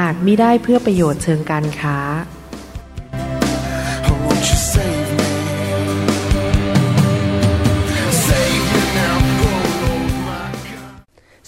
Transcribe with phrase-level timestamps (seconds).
[0.00, 1.98] หากมิได้เพื่อประโยชน์เชิงการค้า
[4.08, 4.34] Oh,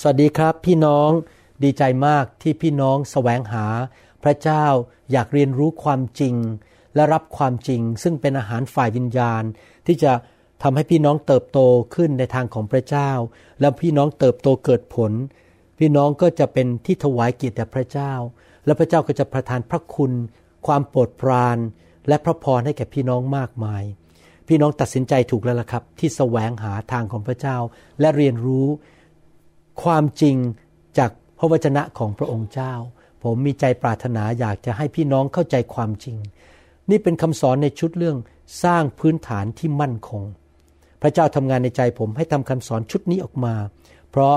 [0.01, 1.11] สวัสดีครับพี่น้อง
[1.63, 3.67] ดีใจมากที่พี่น้องแสวงหา
[4.23, 4.65] พระเจ้า
[5.13, 6.35] อยากเรียนรู้ความจริง
[6.95, 9.43] และรับความจริง ซึ่งเป็นอาหารฝ่ายวิญญาณ
[9.87, 10.13] ที่จะ
[10.63, 11.59] ทำให้พี่น้องเติบโต
[11.95, 13.11] ขึ้นในทางของพระเจ้า
[13.61, 15.13] และพี่น้องเติบโตเกิดผล
[15.79, 18.13] พี่น้องก็จะเป็นที่ถวายเกียรติแด่พระเจ้า
[18.67, 20.13] และพระเจ้าก็จะประทานพระคุณ
[20.67, 21.59] ความโปรดปราน
[22.09, 23.83] และพระพรให้แก่พี่น้องมากมาย
[24.49, 27.57] พี่น้องตัดสินใจถูกแล้วล่ะครับ ที่แสวงหาทางของพระเจ้า
[28.01, 28.67] และเรียนรู้
[29.83, 30.37] ความจริง
[30.99, 32.75] จากพระวจนะของพระองค์เจ้า
[33.23, 36.17] ผมมีใจปรารถนาอยากจะให้พี่น้องเข้าใจความจริง
[36.91, 38.17] นี่เป็นคำสอนในชุดเรื่อง
[38.63, 40.23] สร้างพื้นฐานที่มั่นคง
[41.03, 43.55] พระเจ้าทำงานในใจผมให้ทำคำสอนชุดนี้ออกมา
[44.11, 44.37] เพราะ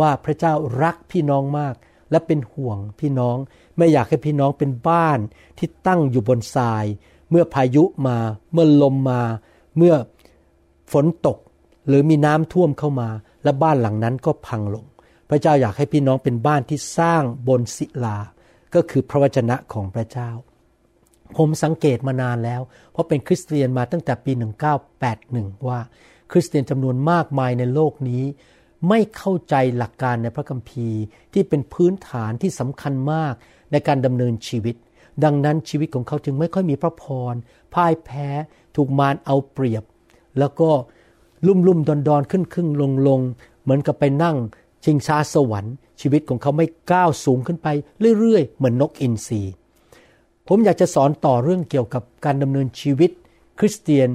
[0.00, 0.52] ว่าพระเจ้า
[0.82, 1.74] รักพี่น้องมาก
[2.10, 3.36] และเป็นห่วงพี่น้อง
[3.76, 5.18] ไม่อยากให้พี่น้องเป็นบ้าน
[5.58, 6.84] ที่ตั้งอยู่บนทราย
[7.30, 8.18] เมื่อพายุมา
[8.52, 9.22] เมื่อลมมา
[9.76, 9.94] เมื่อ
[10.92, 11.38] ฝนตก
[11.88, 13.08] หรือมีน้ำท่วมเข้ามา
[13.44, 14.84] และบ้านหลังนั้นก็พังลง
[15.28, 18.18] พระเจ้าอยากให้พี่น้องเป็นบ้านที่สร้างบนศิลา
[18.74, 20.30] ก็คือพระวจนะของพระเจ้า
[21.36, 22.60] ผมสังเกตมานานแล้ว
[22.92, 24.32] เพราะเป็นคริสเตียนมาตั้งแต่ปี
[24.98, 25.80] 1981 ว่า
[26.30, 28.24] คริสเตียนจำนวนมากมายในโลกนี้
[28.88, 31.00] ไม่เข้าใจหลักการในพระคัมภีร์
[31.32, 33.34] ที่เป็นพื้นฐานที่สำคัญมาก
[33.72, 34.76] ในการดำเนินชีวิต
[35.24, 37.34] ดังนั้นชีวิตของเขาจึงไม่ค่อยมีพระพร
[37.74, 38.28] พ่ายแพ้
[38.76, 39.84] ถูกมารเอาเปรียบ
[40.38, 40.70] แล้วก็
[41.46, 43.20] ลุ่มลุ่มดอนดอนขึ้นขึ้นลงลง
[43.62, 44.36] เหมือนกับไปนั่ง
[44.84, 47.68] ชิงช้าสวรรค์ ชีวิตของเขาไม่ก้าวสูงขึ้นไป
[48.18, 49.42] เรื่อยๆ เหมือนนกอินทรี
[50.48, 53.10] ผมอยากจะสอนต่อเรื่องเกี่ยวกับการดำเนินชีวิต
[53.58, 54.08] คริสเตียน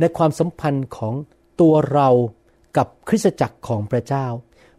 [0.00, 1.14] ในความสัมพันธ์ของ
[1.60, 2.08] ตัวเรา
[2.76, 4.26] กับคริสตจักรของพระเจ้า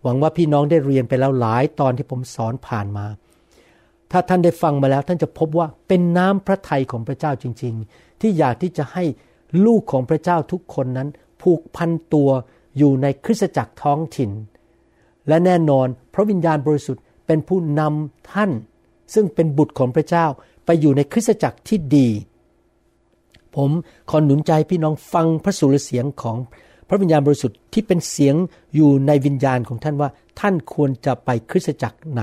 [0.03, 3.05] หวังว่าพี่น้องได้เรียนไปแล้วหลายตอนที่ผมสอนผ่านมา
[4.11, 9.03] ถ้าท่านได้ฟังมาแล้วท่านจะพบว่าเป็นน้ำพระทัยของพระเจ้าจริง ๆ ที่อยากที่จะให้
[9.65, 11.09] ลูกของพระเจ้าทุกคนนั้น
[11.41, 12.29] ผูกพันตัว
[12.77, 14.31] อยู่ในคริสตจักรท้องถิ่น
[15.27, 18.51] และแน่นอนพระวิญญาณบริสุทธิ์เป็นผู้นำท่าน
[19.13, 20.25] ซึ่งเป็นบุตรของพระเจ้า
[20.65, 22.09] ไปอยู่ในคริสตจักรที่ดี
[23.55, 23.71] ผม
[24.09, 26.37] ขอหนุนใจพี่น้องฟังพระสุรเสียงของ
[26.87, 28.35] พระวิญญาณบริสุทธิ์ที่เป็นเสียง
[28.75, 32.21] อยู่ในวิญญาณของท่านว่าท่านควรจะไปคริสตจักรไหน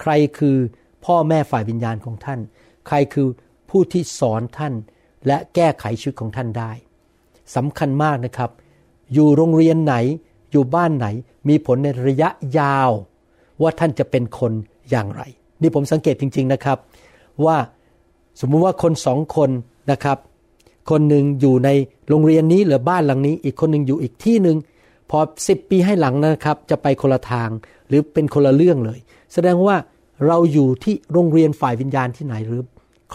[0.00, 0.56] ใครคือ
[1.04, 2.40] พ่อแม่ฝ่ายวิญญาณของท่าน
[2.86, 3.28] ใครคือ
[3.70, 4.74] ผู้ที่สอนท่าน
[5.26, 6.72] และแก้ไขชีวิตของท่านได้
[7.56, 8.50] สำคัญมากนะครับ
[9.12, 9.94] อยู่โรงเรียนไหน
[10.52, 11.06] อยู่บ้านไหน
[11.48, 12.90] มีผลในระยะยาว
[13.62, 14.52] ว่าท่านจะเป็นคน
[14.90, 15.22] อย่างไร
[15.62, 16.78] นี่ผมสังเกตจริง ๆนะครับ
[17.44, 17.56] ว่า
[18.40, 19.50] สมมุติว่าคนสองคน
[19.90, 20.18] นะครับ
[20.90, 21.70] คนหนึ่งอยู่ใน
[22.08, 24.56] โรงเรียนนี้หรือบ้านหลังนี้ อีกคนหนึ่งอยู่อีกที่หนึ่ง
[25.10, 27.48] พอสิบปีให้หลังนะครับ จะไปคนละทาง
[27.88, 28.98] หรือเป็นคนละเรื่องเลย
[29.32, 29.76] แสดงว่า
[30.26, 32.62] เราอยู่ที่โรงเรียนฝ่ายวิญญาณที่ไหนหรือ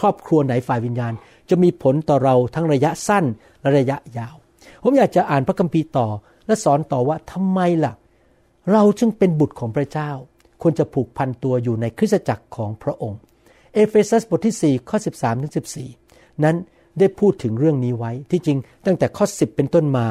[0.04, 1.12] รอบครัวไหนฝ่ายวิญญาณ
[1.50, 3.24] จะมีผลต่อเราทั้งระยะสั้น
[3.60, 4.34] และระยะยาว
[4.82, 6.08] ผมอยากจะอ่านพระคัมภีร์ต่อ
[6.46, 7.92] และสอนต่อว่าทำไมล่ะ
[8.72, 10.10] เราจึงเป็นบุตรของพระเจ้า
[10.62, 13.20] ควรจะผูกพันตัวอยู่ในคริสตจักรของพระองค์
[13.74, 15.52] เอเฟซัสบทที่ 4 ข้อ 13ถึง
[15.96, 16.56] 14 นั้น
[16.98, 20.06] ได้พูดถึงเรื่องนี้ไว้ที่จริงตั้งแต่ข้อ 10 เป็นต้นมา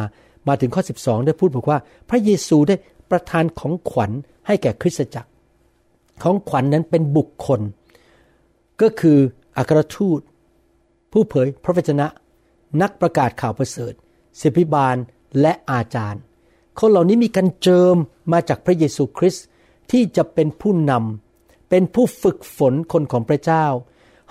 [0.47, 1.79] มาถึงข้อ 12 ได้พูดบอกว่า
[2.09, 2.75] พระเยซูได้
[3.11, 4.11] ประทานของขวัญ
[4.47, 5.29] ให้แก่คริสตจักร
[6.23, 7.61] ของขวัญนนั้นเป็นบุคคล
[8.81, 9.17] ก็คือ
[9.57, 10.19] อัครทูต
[11.11, 12.07] ผู้เผยพระวจนะ
[12.81, 13.94] นักประกาศข่าวประเสริฐ
[14.39, 14.95] ศิพิบาล
[15.41, 16.22] และอาจารย์
[16.79, 17.95] คนเหล่านี้มีการเจิม
[18.31, 19.45] มาจากพระเยซูคริสต์
[19.91, 23.65] ที่จะเป็นผู้นำเป็นผู้ฝึกฝนคนของพระเจ้า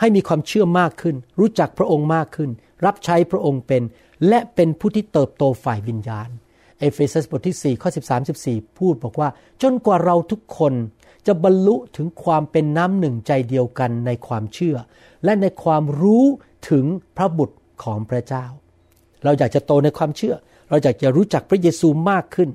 [0.00, 2.50] ให้มีความเชื่อมากขึ้น รู้จักพระองค์มากขึ้น
[2.84, 3.82] รับใช้พระองค์เป็น
[4.28, 6.28] และเป็นผู้ที่เติบโตฝ่ายวิญญาณ
[6.78, 9.28] เอเฟซัสบทที่4ข้อ13 14 พูดบอกว่า
[9.62, 10.72] จนกว่าเราทุกคน
[11.26, 14.76] จะบรรลุถึงความเป็นน้ำหนึ่งใจเดียวกันในความเชื่อ
[15.24, 16.24] และในความรู้
[16.70, 16.84] ถึง
[17.16, 18.44] พระบุตรของพระเจ้า
[19.24, 20.34] เราอยากจะโตในความเชื่อ
[20.70, 22.48] เราอยากจะรู้จักพระเยซูมากขึ้น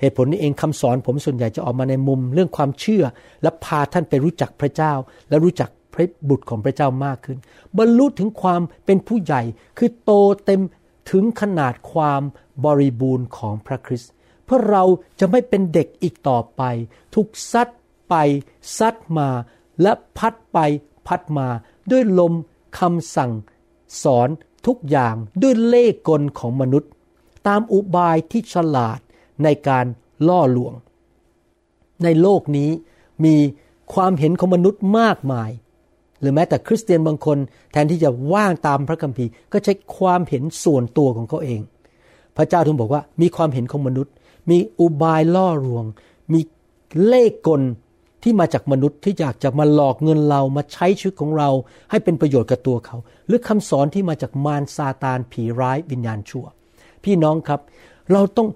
[0.00, 3.04] เหตุผลนี้เองคำสอนผมส่วนใหญ่จะออกมาในมุมเรื่องความเชื่อ
[3.42, 4.92] และพาท่านไปรู้จักพระเจ้า
[5.28, 7.38] และรู้จักพระบุตรของพระเจ้ามากขึ้น
[7.78, 9.42] บรรลุถึงความเป็นผู้ใหญ่
[9.78, 10.12] คือโต
[10.44, 10.60] เต็ม
[11.10, 12.22] ถึงขนาดความ
[12.64, 14.12] บริบูรณ์ของพระคริสต์
[14.44, 14.84] เพื่อเรา
[15.20, 16.62] จะไม่เป็นเด็กอีกต่อไป
[17.14, 17.68] ถูกซัด
[18.08, 18.14] ไป
[18.78, 19.28] ซัดมา
[19.82, 20.58] และพัดไป
[21.06, 21.48] พัดมา
[21.90, 22.34] ด้วยลม
[22.78, 23.32] คำสั่ง
[24.02, 24.28] สอน
[24.66, 26.90] ทุกอย่างด้วยเล่กลของมนุษย์
[27.48, 28.98] ตามอุบายที่ฉลาด
[29.44, 29.86] ในการ
[30.28, 30.74] ล่อลวง
[32.04, 32.70] ในโลกนี้
[33.24, 33.36] มี
[33.94, 35.50] ความเห็นของมนุษย์มากมาย
[36.20, 37.38] หรือแม้แต่คริสเตียนบางคน
[37.72, 41.60] แทนที่จะว่างตามพระคัมภีร์ ก็ใช้ความเห็นส่วนตัวของเขาเอง
[42.36, 44.12] พระเจ้าถึงบอกว่ามีความเห็นของมนุษย์
[44.50, 45.84] มีอุบายล่อลวง
[46.32, 46.40] มี
[47.04, 47.62] เล่กล
[48.22, 51.50] ที่มาจากมนุษย์ที่อยากจะมาหลอกเงินเรามาใช้ชีวิตของเรา
[51.90, 56.46] ให้เป็นประโยชน์กับตัวเขา หรือคำสอนที่มาจากมารซาตานผีร้ายวิญญาณชั่ว
[57.04, 57.60] พี่น้องครับ
[58.12, 58.48] เราต้อง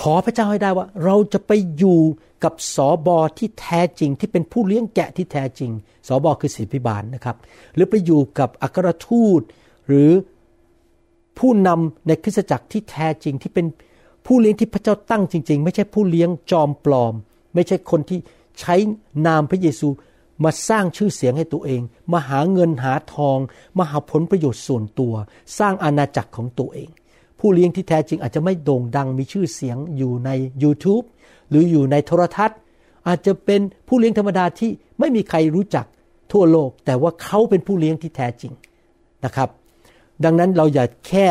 [0.00, 2.00] ขอพระเจ้าให้ได้ว่า เราจะไปอยู่
[2.44, 5.70] กับสอบอที่แท้จริง ที่เป็นผู้เลี้ยงแกะที่แท้จริง
[6.08, 7.36] สอบอคือศิพิบาลนะครับ
[7.74, 9.40] หรือไปอยู่กับอัครทูต
[9.86, 10.10] หรือ
[11.38, 13.66] ผู้นำในคริสตจักรที่แท้จริงที่เป็น
[14.26, 17.14] ผู้เลี้ยงที่พระเจ้าตั้งจริง ๆ ไม่ใช่ผู้เลี้ยงจอมปลอม
[17.54, 18.18] ไม่ใช่คนที่
[18.60, 18.74] ใช้
[19.26, 19.88] นามพระเยซู
[20.44, 21.82] มาสร้างชื่อเสียงให้ตัวเอง
[22.12, 23.38] มาหาเงินหาทอง
[23.78, 25.14] มาหาผลประโยชน์ส่วนตัว
[25.58, 26.88] สร้างอาณาจักรของตัวเอง
[27.38, 30.30] ผู้เลี้ยงที่แท้จริงอาจจะไม่โด่งดังมีชื่อเสียงอยู่ใน
[30.62, 31.04] YouTube
[31.48, 32.58] หรืออยู่ในโทรทัศน์
[33.08, 35.86] อาจจะเป็นผู้เลี้ยงธรรมดาที่ไม่มีใครรู้จัก
[36.32, 38.52] ทั่วโลก แต่ว่าเขาเป็นผู้เลี้ยงที่แท้จริง
[39.24, 39.48] นะครับ
[40.24, 41.26] ดังนั้นเราอย่าแค่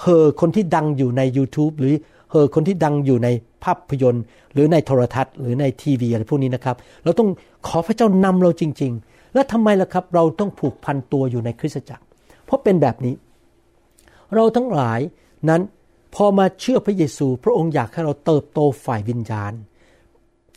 [0.00, 1.94] เฮอคนที่ดังอยู่ใน YouTube หรือ
[2.30, 3.28] เฮอคนที่ดังอยู่ใน
[3.64, 7.28] ภาพยนตร์ หรือในโทรทัศน์ หรือในทีวีอะไรพวกนี้นะครับ เราต้อง
[7.66, 12.04] ขอพระเจ้านำเราจริง ๆ และทำไมล่ะครับเราต้องผูกพันตัวอยู่ในคริสตจักร
[12.44, 13.14] เพราะเป็นแบบนี้
[14.34, 15.00] เราทั้งหลาย
[15.48, 15.62] นั้น
[16.14, 19.52] พอมาเชื่อพระเยซู พระองค์อยากให้เราเติบโตฝ่ายวิญญาณ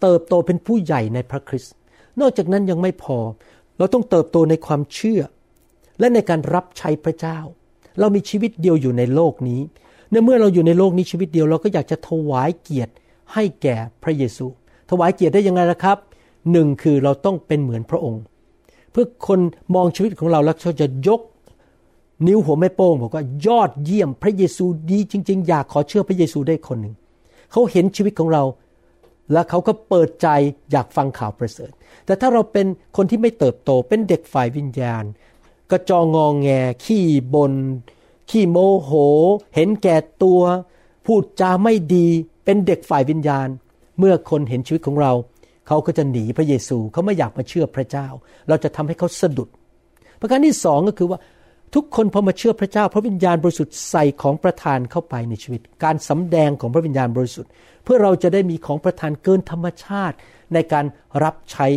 [0.01, 1.73] เติบโตเป็นผู้ใหญ่ในพระคริสต์
[2.21, 3.17] นอกจากนั้นยังไม่พอ
[3.77, 5.21] เราต้องเติบโตในความเชื่อ
[5.99, 7.37] และในการรับใช้พระเจ้า
[7.99, 9.61] เรามีชีวิตเดียวอยู่ในโลกนี้
[10.11, 12.93] ในเมื่อเราอยู่ในโลกนี้ชีวิตเดียวเราก็อยากจะถวายเกียรติ
[13.33, 14.45] ให้แก่พระเยซู
[14.89, 15.97] ถวายเกียรติได้ยังไงล่ะครับ
[16.51, 18.21] หนึ่งคือเราต้องเป็นเหมือนพระองค์
[18.91, 19.39] เพื่อคน
[19.75, 21.21] มองชีวิตของเราแล้วเขาจะยก
[22.27, 26.95] นิ้วหัวแม่โป้งบอกว่ายอดเยี่ยมพระเยซูดีจริง ๆ อยากขอเชื่อพระเยซูได้คนหนึ่ง
[27.51, 28.43] เขาเห็นชีวิตของเรา
[29.31, 30.27] แล้วเขาก็เปิดใจ
[30.71, 31.71] อยากฟังข่าวประเสริฐ
[32.05, 32.65] แต่ถ้าเราเป็น
[32.97, 35.03] คนที่ไม่เติบโตเป็นเด็กฝ่ายวิญญาณ
[35.71, 36.49] กระจองงองแง
[36.83, 37.53] ขี้บน
[38.29, 38.91] ขี้โมโห
[39.55, 40.41] เห็นแก่ตัว
[41.05, 42.07] พูดจาไม่ดี
[42.45, 43.47] เป็นเด็กฝ่ายวิญญาณ
[43.99, 45.13] เมื่อคนเห็นชีวิตของเรา
[45.67, 48.07] เขาก็จะหนีพระเยซูเขาไม่อยากมาเชื่อพระเจ้า
[48.47, 49.49] เราจะทำให้เขาสะดุด
[50.19, 51.19] ประการที่สองก็คือว่า
[51.75, 57.51] ทุกคนพอมาเชื่อพระเจ้า พระวิญญาณบริสุทธิ์ใส่ของประทานเข้าไปในชีวิต การสำแดงของพระวิญญาณบริสุทธิ์
[57.83, 60.15] เพื่อเราจะได้มีของประทานเกินธรรมชาติ
[60.53, 60.85] ในการ
[61.23, 61.67] รับใช้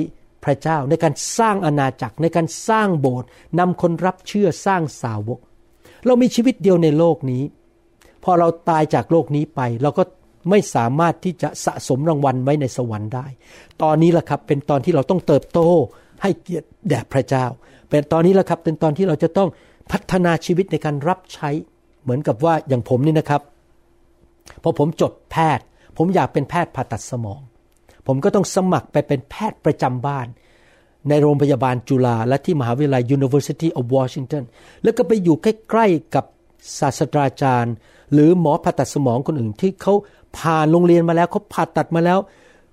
[0.44, 5.40] พระเจ้า ในการสร้างอาณาจักรในการสร้างโบสถ์นำคนรับเชื่อสร้างสาวก
[6.06, 7.42] เรามีชีวิตเดียวในโลกนี้
[8.24, 10.02] พอเราตายจากโลกนี้ไป เราก็
[10.50, 13.26] ไม่สามารถที่จะสะสมรางวัลไว้ในสวรรค์ได้
[13.82, 15.60] ตอนนี้แหละครับเป็นตอนที่เราต้องเติบโต
[16.22, 17.44] ให้เกียรติแด่พระเจ้า
[17.90, 19.48] เป็นตอนนี้แหละครับเป็นตอนที่เราจะต้อง
[19.90, 21.50] พัฒนาชีวิตในการรับใช้
[22.02, 23.42] เหมือนกับว่าอย่างผมนี่นะครับ
[24.62, 25.64] พอผมจบแพทย์
[25.96, 27.40] ผมอยากเป็นแพทย์ผ่าตัดสมอง
[28.06, 30.26] ผมก็ต้องสมัครไปเป็นแพทย์ประจำบ้าน
[31.08, 34.44] ในโรงพยาบาลจุฬาและที่มหาวิทยาลัย University of Washington
[34.82, 36.24] แล้วก็ไปอยู่ใกล้ๆกับ
[36.78, 37.74] ศาสตราจารย์
[38.12, 39.94] หรือหมอผ่าตัดสมองคนอื่นที่เขา
[40.38, 42.18] ผ่านโรงเรียนมาแล้วเขาผ่าตัดมาแล้ว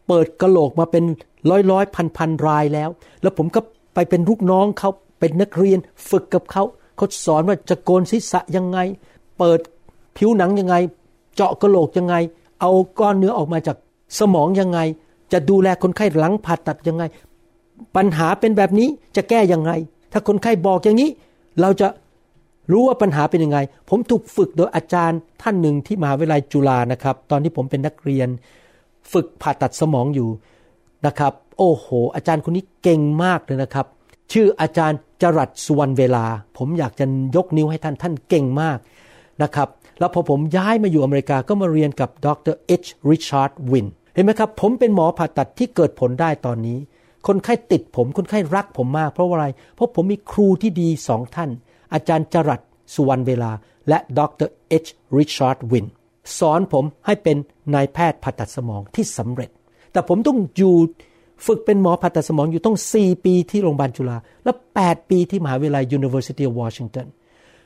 [0.08, 1.04] เปิดกระโหลกมาเป็น
[1.50, 2.90] ร้อยร้อยพันพันรายแล้ว
[3.22, 3.60] แล้วผมก็
[3.94, 5.80] ไปเป็นลูกน้องเขาเป็นนักเรียน
[6.10, 6.64] ฝึกกับเขา
[6.98, 8.80] เขาสอนว่าจะโกนศีรษะยังไง
[9.38, 9.60] เปิด
[10.18, 10.76] ผิวหนังยังไง
[11.36, 12.16] เจาะกระโหลกยังไง
[12.62, 13.78] เอาก้อนเนื้อออกมาจาก
[14.20, 14.80] สมองยังไง
[15.34, 17.04] จะดูแลคนไข้หลังผ่าตัดยังไง
[17.96, 19.72] ปัญหาเป็นแบบนี้จะแก้ยังไง
[20.12, 21.10] ถ้าคนไข้บอกอย่างนี้
[21.62, 21.88] เราจะ
[22.72, 28.30] รู้ว่าปัญหาเป็นยังไง ผมถูกฝึกโดยอาจารย์ท่านหนึ่งที่มหาวิทยาลัยจุฬานะครับ ตอนที่ผมเป็นนักเรียน
[29.14, 30.30] ฝึกผ่าตัดสมองอยู่
[31.08, 33.86] นะครับ โอ้โห อาจารย์คนนี้เก่งมากเลยนะครับ
[34.32, 36.26] ชื่ออาจารย์จรัสสุวรรณเวลา
[36.58, 37.06] ผมอยากจะ
[37.36, 38.78] ยกนิ้วให้ท่านท่านเก่งมาก
[39.44, 39.70] นะครับ
[40.00, 42.56] แล้วพอผมย้ายมาอยู่อเมริกาก็มาเรียนกับดร.
[42.66, 42.70] H.
[42.70, 46.78] Richard Winn เห็นไหมครับ ผมเป็นหมอผ่าตัดที่เกิดผลได้ตอนนี้
[47.28, 49.46] คนไข้ติดผม คนไข้รักผมมาก เพราะอะไร
[49.76, 51.50] เพราะผมมีครูที่ดีสองท่าน
[51.94, 52.62] อาจารย์จรัส
[52.94, 53.52] สุวรรณเวลา
[53.90, 54.50] และดร.
[54.68, 54.72] H.
[54.72, 55.86] Richard Winn
[56.40, 57.38] สอนผมให้เป็น
[57.74, 59.50] นายแพทย์ผ่าตัดสมองที่สำเร็จ
[59.92, 60.76] แต่ผมต้องอยู่
[61.46, 67.08] ฝึกเป็นหมอผ่าตัดสมองอยู่ต้อง 4 ปีที่โรงพยาบาลจุฬาและ 8 ปีที่มหาวิทยาลัย University of Washington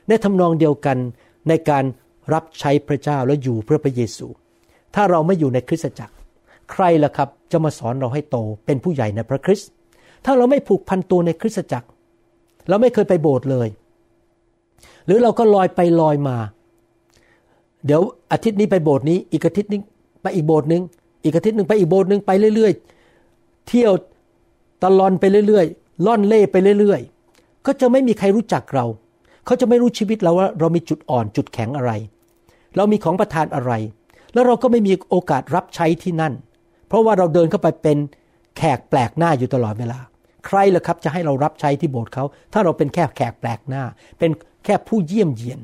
[0.08, 0.98] ในทำนองเดียวกัน
[1.48, 1.84] ในการ
[2.32, 4.26] รับใช้พระเจ้าและอยู่เพื่อพระเยซู
[4.94, 6.14] ถ้าเราไม่อยู่ในคริสตจักร
[6.70, 9.70] ใครล่ะครับจะมาสอนเราให้โตเป็นผู้ใหญ่ในพระคริสต์
[10.24, 11.88] ถ้าเราไม่ผูกพันตัวในคริสตจักร
[12.68, 13.68] เราไม่เคยไปโบสถ์เลย
[15.06, 16.36] หรือเราก็ลอยไปลอยมา
[17.86, 18.02] เดี๋ยว
[18.32, 19.82] อาทิตย์นี้ไปโบสถ์นี้ อีกอาทิตย์นึง
[20.22, 20.82] ไปอีกโบสถ์นึง
[21.24, 22.72] อีกอาทิตย์หนึ่งไปอีกโบสถ์นึงไปเรื่อย
[23.20, 23.92] ๆ เที่ยว
[24.84, 28.86] ตลอนไปเรื่อยๆ ล่อนเล่ไปเรื่อยๆ ก็จะไม่มีใครรู้จักเรา
[29.46, 31.92] เขาจะไม่รู้ชีวิตเราว่าเรามีจุดอ่อนจุดแข็งอะไร
[32.76, 33.72] เรามีของประทานอะไร
[34.32, 36.32] แล้วเราก็ไม่มีโอกาสรับใช้ที่นั่น
[36.92, 37.98] เพราะว่าเราเดินเข้าไปเป็น
[38.56, 39.98] แขกแปลกหน้าอยู่ตลอดเวลา
[40.46, 43.82] ใครล่ะครับจะให้เรารับใช้ที่โบสถ์เขา ถ้าเราเป็นแค่แขกแปลกหน้า
[44.18, 44.30] เป็น
[44.64, 45.60] แค่ผู้เยี่ยมเยียน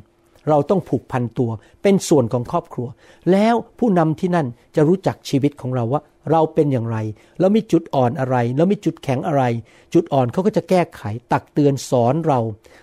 [0.49, 1.51] เราต้องผูกพันตัว
[1.83, 2.89] เป็นส่วนของครอบครัว
[3.33, 6.99] แล้วผู้นำที่นั่นจะรู้จักชีวิตของเราว่า เราเป็นอย่างไร
[7.41, 9.43] แล้วมีจุดอ่อนอะไร แล้วมีจุดแข็งอะไร
[9.95, 12.41] จุดอ่อนเขาก็จะแก้ไข ตักเตือนสอนเรา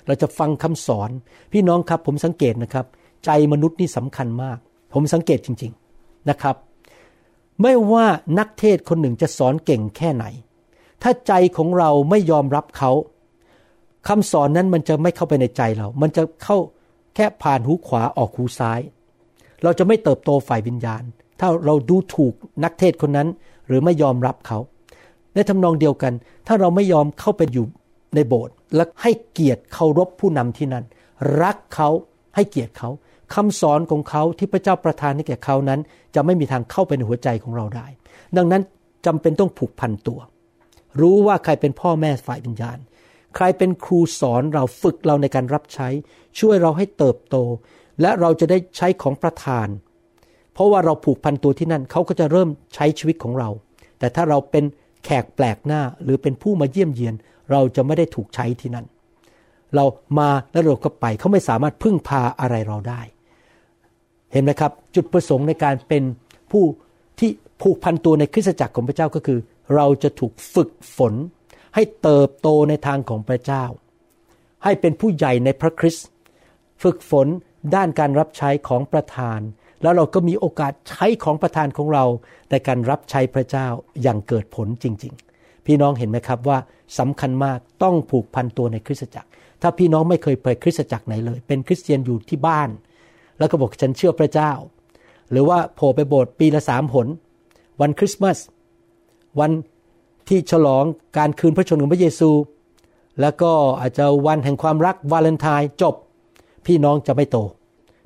[0.07, 1.09] เราจะฟังคำสอน
[1.53, 2.85] พี่น้องครับผมสังเกตนะครับ
[3.25, 4.57] ใจมนุษย์นี่สำคัญมาก
[4.93, 5.71] ผมสังเกตจริง
[6.01, 6.55] ๆนะครับ
[7.62, 8.05] ไม่ว่า
[8.39, 10.25] นักเทศคนหนึ่งจะสอนเก่งแค่ไหน
[11.01, 12.91] ถ้าใจของเราไม่ยอมรับเขา
[14.07, 16.57] คำสอนนั้นมันจะไม่เข้าไปในใจเรา มันจะเข้า
[17.15, 18.79] แค่ผ่านหูขวาออกหูซ้าย
[19.63, 21.03] เราจะไม่เติบโตฝ่ายวิญญาณ
[21.39, 22.33] ถ้าเราดูถูก
[22.63, 23.27] นักเทศคนนั้น
[23.67, 24.59] หรือไม่ยอมรับเขา
[25.33, 26.13] ในทำนองเดียวกัน
[26.47, 27.65] ถ้าเราไม่ยอมเข้าไปอยู่
[28.15, 30.85] ในโบสถ์และให้เกียรติเคารพผู้นำที่นั่น
[31.41, 31.89] รักเขา
[32.35, 32.89] ให้เกียรติเขา
[33.34, 35.79] คำสอนของเขาที่พระเจ้าประทานให้แก่เขานั้น
[36.15, 37.88] จะไม่มีทางเข้าไปในหัวใจของเราได้
[38.38, 38.62] ดังนั้น
[39.05, 40.20] จำเป็นต้องผูกพันตัว
[41.00, 42.79] รู้ว่าใครเป็นพ่อแม่ฝ่ายวิญญาณ
[43.36, 45.88] ใครเป็นครูสอนเราฝึกเราในการรับใช้
[46.39, 47.36] ช่วยเราให้เติบโต
[48.01, 49.67] และเราจะได้ใช้ของประทาน
[50.53, 53.50] เพราะว่าเราผูกพันตัวที่นั่นเขาก็จะเริ่มใช้ชีวิตของเรา
[54.00, 54.63] แต่ถ้าเราเป็น
[55.03, 57.15] แขกแปลกหน้าหรือเป็นผู้มาเยี่ยมเยียน
[57.51, 58.86] เราจะไม่ได้ถูกใช้ที่นั่น
[59.75, 59.86] เรา
[60.20, 63.01] มาแล้วเราก็ไปเขาไม่สามารถพึ่งพาอะไรเราได้
[64.32, 66.03] เห็นไหมครับ จุดประสงค์ในการเป็น
[66.51, 66.63] ผู้
[67.20, 67.29] ที่
[67.62, 69.39] ผูกพันตัวในคริสตจักรของพระเจ้าก็คือ
[69.75, 71.13] เราจะถูกฝึกฝน
[71.75, 73.63] ให้เติบโตในทางของพระเจ้า
[74.63, 76.08] ให้เป็นผู้ใหญ่ในพระคริสต์
[76.84, 77.27] ฝึกฝน
[77.75, 79.39] ด้านการรับใช้ของประธาน
[79.82, 82.05] แล้วเราก็มีโอกาสใช้ของประธานของเรา
[82.51, 83.67] ในการรับใช้พระเจ้า
[84.01, 86.58] อย่างเกิดผลจริง ๆ พี่น้องเห็นไหมครับว่า
[87.00, 89.29] สำคัญมากต้องผูกพันตัวในคริสตจักร
[89.62, 92.70] ถ้าพี่น้องไม่เคยไปคริสตจักรไหนเลย เป็นคริสเตียนอยู่ที่บ้าน
[93.38, 94.51] แล้วก็บอกฉันเชื่อพระเจ้า
[95.32, 97.08] หรือว่าโผล่ไปโบสถ์ปีละสามหน
[97.82, 98.38] วันคริสต์มาส
[99.39, 99.51] วัน
[100.30, 100.84] ที่ฉลอง
[101.18, 102.30] การคืนพระชนม์ของพระเยซู
[103.22, 103.51] แล้วก็
[103.82, 105.96] อาจจะวันแห่งความรักวาเลนไทน์จบ
[106.65, 107.38] พี่น้องจะไม่โต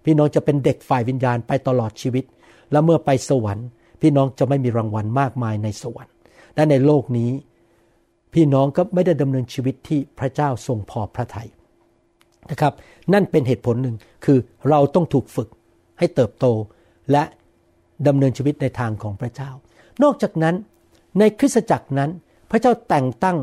[0.05, 2.23] พี่น้องจะเป็นเด็กฝ่ายวิญญาณไปตลอดชีวิต
[2.71, 3.67] และเมื่อไปสวรรค์
[4.01, 6.13] พี่น้องจะไม่มีรางวัลมากมายในสวรรค์
[6.55, 7.31] และในโลกนี้
[8.33, 11.49] พี่น้องก็ไม่ได้ดำเนินชีวิตที่พระเจ้าทรงพอพระทัย
[12.51, 12.73] นะครับ
[13.13, 14.37] นั่นเป็นเหตุผลหนึ่งคือ
[14.69, 15.49] เราต้องถูกฝึก
[15.99, 16.45] ให้เติบโต
[17.11, 17.23] และ
[18.07, 19.51] ดำเนินชีวิตในทางของพระเจ้า
[20.03, 20.55] นอกจากนั้น
[21.19, 22.09] ในคริสตจักรนั้น
[22.51, 23.37] พระเจ้าแต่งตั้ง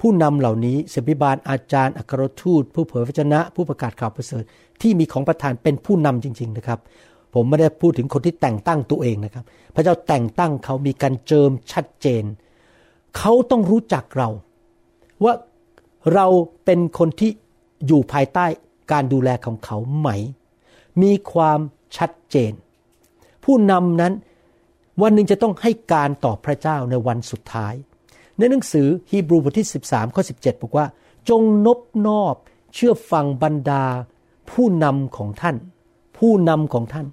[0.00, 4.44] ผู้นำเหล่านี้ศิบิบาลอาจารย์ อัครทูต ผู้เผยพระชนะ ผู้ประกาศข่าวประเสริฐ
[4.82, 6.80] ที่มีของประทานเป็นผู้นำจริง ๆ นะครับ
[7.34, 12.24] ผมไม่ได้พูดถึงคนที่แต่งตั้งตัวเองนะครับ พระเจ้าแต่งตั้งเขามีการเจิมชัดเจน
[13.18, 14.28] เขาต้องรู้จักเรา
[15.24, 15.34] ว่า
[16.14, 16.26] เรา
[16.64, 17.30] เป็นคนที่
[17.86, 18.46] อยู่ภายใต้
[18.92, 20.08] การดูแลของเขาไหม
[21.02, 21.60] มีความ
[21.96, 22.52] ชัดเจน
[23.44, 24.12] ผู้นำนั้น
[25.02, 27.74] วันหนึ่งจะต้องให้การต่อพระเจ้าในวันสุดท้าย
[28.38, 30.86] ในหนังสือฮีบรูบทที่ 13ข้อ17 บอกว่า
[31.28, 32.34] จงนบนอบ
[32.74, 33.84] เชื่อฟังบรรดา
[34.50, 35.56] ผู้นำของท่าน
[36.18, 37.06] ผู้นำของท่าน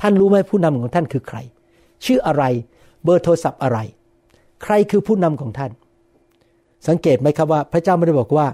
[0.00, 1.38] ท่านรู้ไหมผู้นำของท่านคือใคร
[2.04, 2.44] ชื่ออะไร
[3.04, 3.78] เบอร์โทรศัพท์อะไร
[4.62, 5.70] ใครคือผู้นำของท่าน
[6.88, 8.46] สังเกตไหมครับว่า พระเจ้าไม่ได้บอกว่า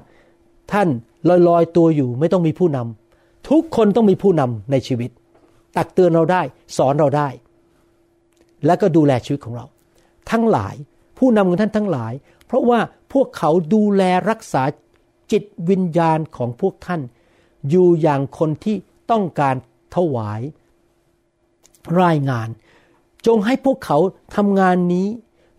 [0.73, 0.89] ท่าน
[1.29, 5.11] ลอยลอยตัวอยู่ไม่ต้องมีผู้นำทุกคนต้องมีผู้นำในชีวิต
[5.77, 6.43] ตักเตือนเราได้
[6.77, 7.29] สอนเราได้
[8.67, 9.67] และก็ดูแลชีวิตของเรา
[10.31, 10.75] ทั้งหลาย
[11.19, 12.13] ผู้นำของท่านทั้งหลาย
[12.47, 12.81] เพราะว่า
[13.13, 14.63] พวกเขาดูแลรักษา
[15.33, 17.01] จิตวิญญาณของพวกท่าน
[17.69, 18.77] อยู่อย่างคนที่
[19.11, 19.57] ต้องการ
[19.95, 20.41] ถวาย
[22.03, 22.49] รายงาน
[23.27, 23.99] จงให้พวกเขา
[24.37, 25.07] ทำงานนี้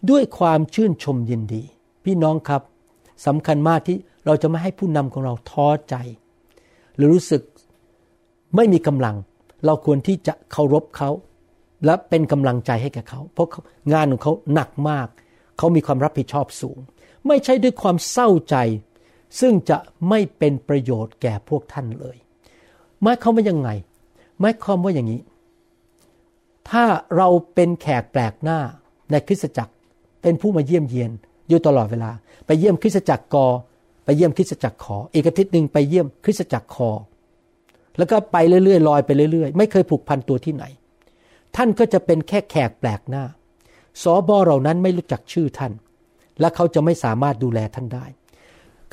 [0.10, 1.64] ด้วยความชื่นชมยินดี
[2.04, 2.62] พี่น้องครับ
[3.26, 5.96] สำคัญมากที่ เราจะไม่ให้ผู้นำของเราท้อใจ
[6.96, 7.41] หรือรู้สึก
[8.55, 9.15] ไม่มีกำลัง
[9.65, 11.10] เราควรที่จะเคารพเขา
[11.86, 13.48] และเป็นกำลังใจให้แก่เขา เพราะ
[13.93, 15.07] งานของเขาหนักมาก
[15.57, 16.77] เขามีความรับผิดชอบสูง
[17.27, 18.55] ไม่ใช่ด้วยความเศร้าใจ
[19.39, 19.77] ซึ่งจะ
[20.10, 22.17] ไม่เป็นประโยชน์แก่พวกท่านเลย
[23.01, 23.69] หมายความว่ายังไง
[24.39, 25.22] หมายความว่าอย่างนี้
[26.69, 26.86] ถ้า
[27.17, 28.60] เราเป็นแขกแปลกหน้า
[29.12, 29.74] ในคริสตจักร
[30.22, 31.12] เป็นผู้มาเยี่ยมเยียน
[31.50, 32.12] อยู่ตลอดเวลา
[32.46, 33.48] ไปเยี่ยมคริสตจักรกอ
[34.08, 36.90] ไปเยี่ยมคริสตจักรขอ อีกอาทิตย์หนึ่งไปเยี่ยมคริสตจักรคอ
[37.98, 40.66] แล้วก็ไปเรื่อยๆลอยไปเรื่อยๆ ไม่เคยผูกพันตัวที่ไหน
[41.56, 43.24] ท่านก็จะเป็นแค่แขกแปลกหน้า
[44.04, 45.74] สอบอเหล่านั้นไม่รู้จักชื่อท่าน
[46.40, 48.06] และเขาจะไม่สามารถดูแลท่านได้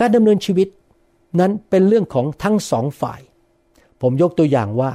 [0.01, 0.69] การดำเนินชีวิต
[1.41, 3.21] นั้นเป็นเรื่องของทั้งสองฝ่าย
[4.01, 4.91] ผมยกตัวอย่างว่า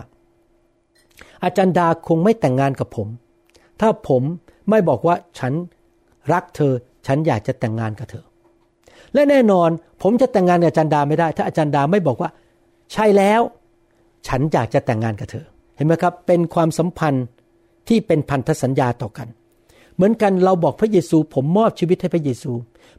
[1.43, 3.07] อาจารย์ดาคงไม่แต่งงานกับผม
[3.79, 4.23] ถ้าผม
[4.69, 5.53] ไม่บอกว่าฉัน
[6.33, 6.73] รักเธอ
[7.07, 8.25] ฉันอยากจะแต่งงานกับเธอ
[9.13, 9.69] และแน่นอน
[10.01, 12.29] ผมจะแต่งงานกับอาจารย์ดาไม่ได้ ถ้าอาจารย์ดาไม่บอกว่า
[12.93, 13.41] ใช่แล้ว
[14.27, 17.25] ฉันอยากจะแต่งงานกับเธอ เห็นไหมครับ เป็นความสัมพันธ์
[17.87, 19.27] ที่เป็นพันธสัญญาต่อกัน
[19.95, 22.51] เหมือนกันเราบอกพระเยซู ผมมอบชีวิตให้พระเยซู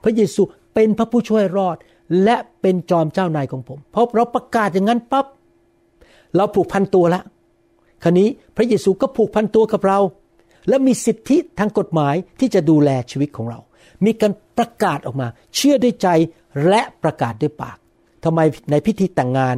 [0.05, 0.43] พระเยซู
[0.75, 1.77] เป็นพระผู้ช่วยรอด
[2.25, 5.27] และเป็นจอมเจ้านายของผมเพราะเราประกาศอย่างนั้นปั๊บ
[6.37, 7.25] เราผูกพันตัวล้ว
[8.03, 9.99] คราวนี้พระเยซูก็ผูกพันตัวกับเรา
[10.69, 13.59] และมีสิทธิทางกฎหมายที่จะดูแลชีวิตของเรา
[14.05, 16.09] มีการประกาศออกมา เชื่อด้วยใจ
[16.69, 17.79] และประกาศด้วยปาก
[18.25, 18.41] ทำไม
[18.71, 19.57] ในพิธีแต่งงาน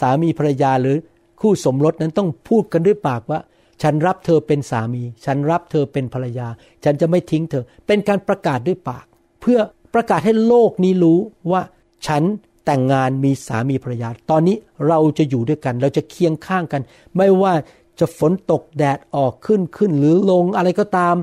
[0.00, 0.96] สามีภรรยาหรือ
[1.40, 3.40] คู่สมรสนั้นต้องพูดกันด้วยปากว่า
[3.82, 6.48] ฉันรับเธอเป็นสามี ฉันรับเธอเป็นภรรยา
[6.84, 9.04] ฉันจะไม่ทิ้งเธอ เป็นการประกาศด้วยปาก
[9.40, 9.58] เพื่อ
[9.94, 11.18] ประกาศให้โลกนี้รู้
[11.50, 11.62] ว่า
[12.06, 12.22] ฉัน
[12.66, 14.56] แต่งงานมีสามีภรรยา ตอนนี้
[14.88, 16.82] เราจะอยู่ด้วยกัน เราจะเคียงข้างกัน
[17.16, 17.52] ไม่ว่า
[17.98, 21.14] จะฝนตกแดดออกขึ้นขึ้นหรือลงอะไรก็ตาม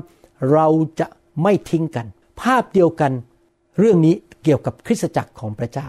[0.52, 0.66] เรา
[1.00, 1.06] จะ
[1.42, 2.06] ไม่ทิ้งกัน
[2.40, 3.12] ภาพเดียวกัน
[3.78, 5.86] เรื่องนี้เกี่ยวกับคริสตจักรของพระเจ้า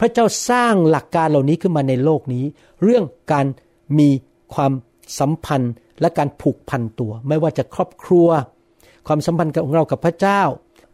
[0.00, 2.44] พระเจ้าสร้างหลักการเหล่านี้ขึ้นมาในโลกนี้
[2.82, 3.46] เรื่องการ
[3.98, 4.08] มี
[4.54, 4.72] ความ
[5.18, 8.28] สัมพันธ์และการผูกพันตัว ไม่ว่าจะครอบครัว
[9.06, 10.42] ความสัมพันธ์ของเรากับพระเจ้า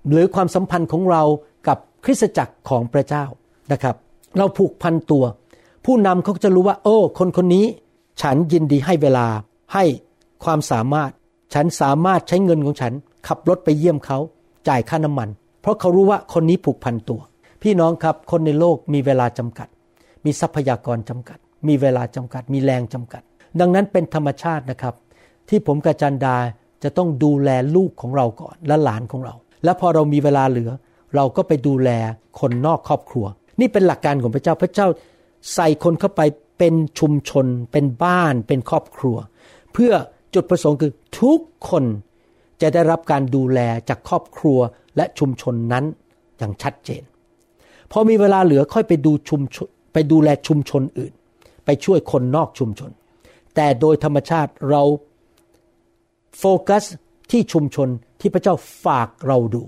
[0.09, 1.23] หรือความสัมพันธ์ของเรา
[1.69, 3.25] กับคริสตจักรของพระเจ้า
[3.73, 3.97] นะครับ
[4.39, 5.25] เราผูกพันตัว
[5.85, 7.67] ผู้นำเขาจะรู้ว่า โอ้ คนคนนี้
[8.23, 9.27] ฉันยินดีให้เวลา
[9.75, 9.85] ให้
[10.45, 11.11] ความสามารถ
[11.55, 12.93] ฉันสามารถใช้เงินของฉัน
[13.27, 14.19] ขับรถไปเยี่ยมเขา
[14.69, 15.29] จ่ายค่าน้ำมัน
[15.63, 17.21] เพราะเขารู้ว่าคนนี้ผูกพันตัว
[17.63, 19.69] พี่น้องครับคนในโลกมีเวลาจำกัด
[20.25, 21.39] มีทรัพยากรจำกัด
[21.69, 23.23] มีเวลาจำกัด มีแรงจำกัด
[23.61, 24.95] ดังนั้นเป็นธรรมชาตินะครับ
[25.49, 26.37] ที่ผมกับจันดา
[26.83, 30.71] จะต้องดูแลลูกของเราก่อนและหลานของเรา และพอเรามีเวลาเหลือ
[31.17, 31.91] เราก็ไปดูแล
[32.41, 33.27] คนนอกครอบครัว
[33.61, 34.87] นี่เป็นหลักการของพระเจ้าพระเจ้า
[35.55, 36.23] ใส่คนเข้าไป
[36.59, 39.17] เป็นชุมชน เป็นบ้าน เป็นครอบครัว
[39.73, 39.93] เพื่อ
[40.35, 41.85] จุดประสงค์คือทุกคน
[42.63, 44.59] จะได้รับการดูแลจากครอบครัว
[44.97, 45.85] และชุมชนนั้น
[46.39, 47.03] อย่างชัดเจน
[47.93, 51.13] พอมีเวลาเหลือค่อยไปดูชุมชนไปดูแลชุมชนอื่น
[51.65, 52.91] ไปช่วยคนนอกชุมชน
[53.55, 54.83] แต่โดยธรรมชาติเรา
[56.39, 56.85] โฟกัส
[57.31, 57.89] ที่ชุมชน
[58.21, 59.63] ที่พระเจ้าฝากเราดู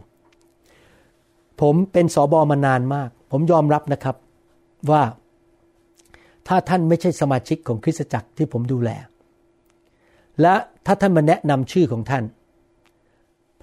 [1.61, 4.17] ผมเป็นสอบอมานานมาก ผมยอมรับนะครับ
[4.91, 5.03] ว่า
[6.49, 8.91] ถ้าท่านไม่ใช่สมาชิกของคริสตจักรที่ผมดูแล
[10.41, 10.55] และ
[10.87, 12.25] ถ้าท่านมาแนะนำชื่อของท่าน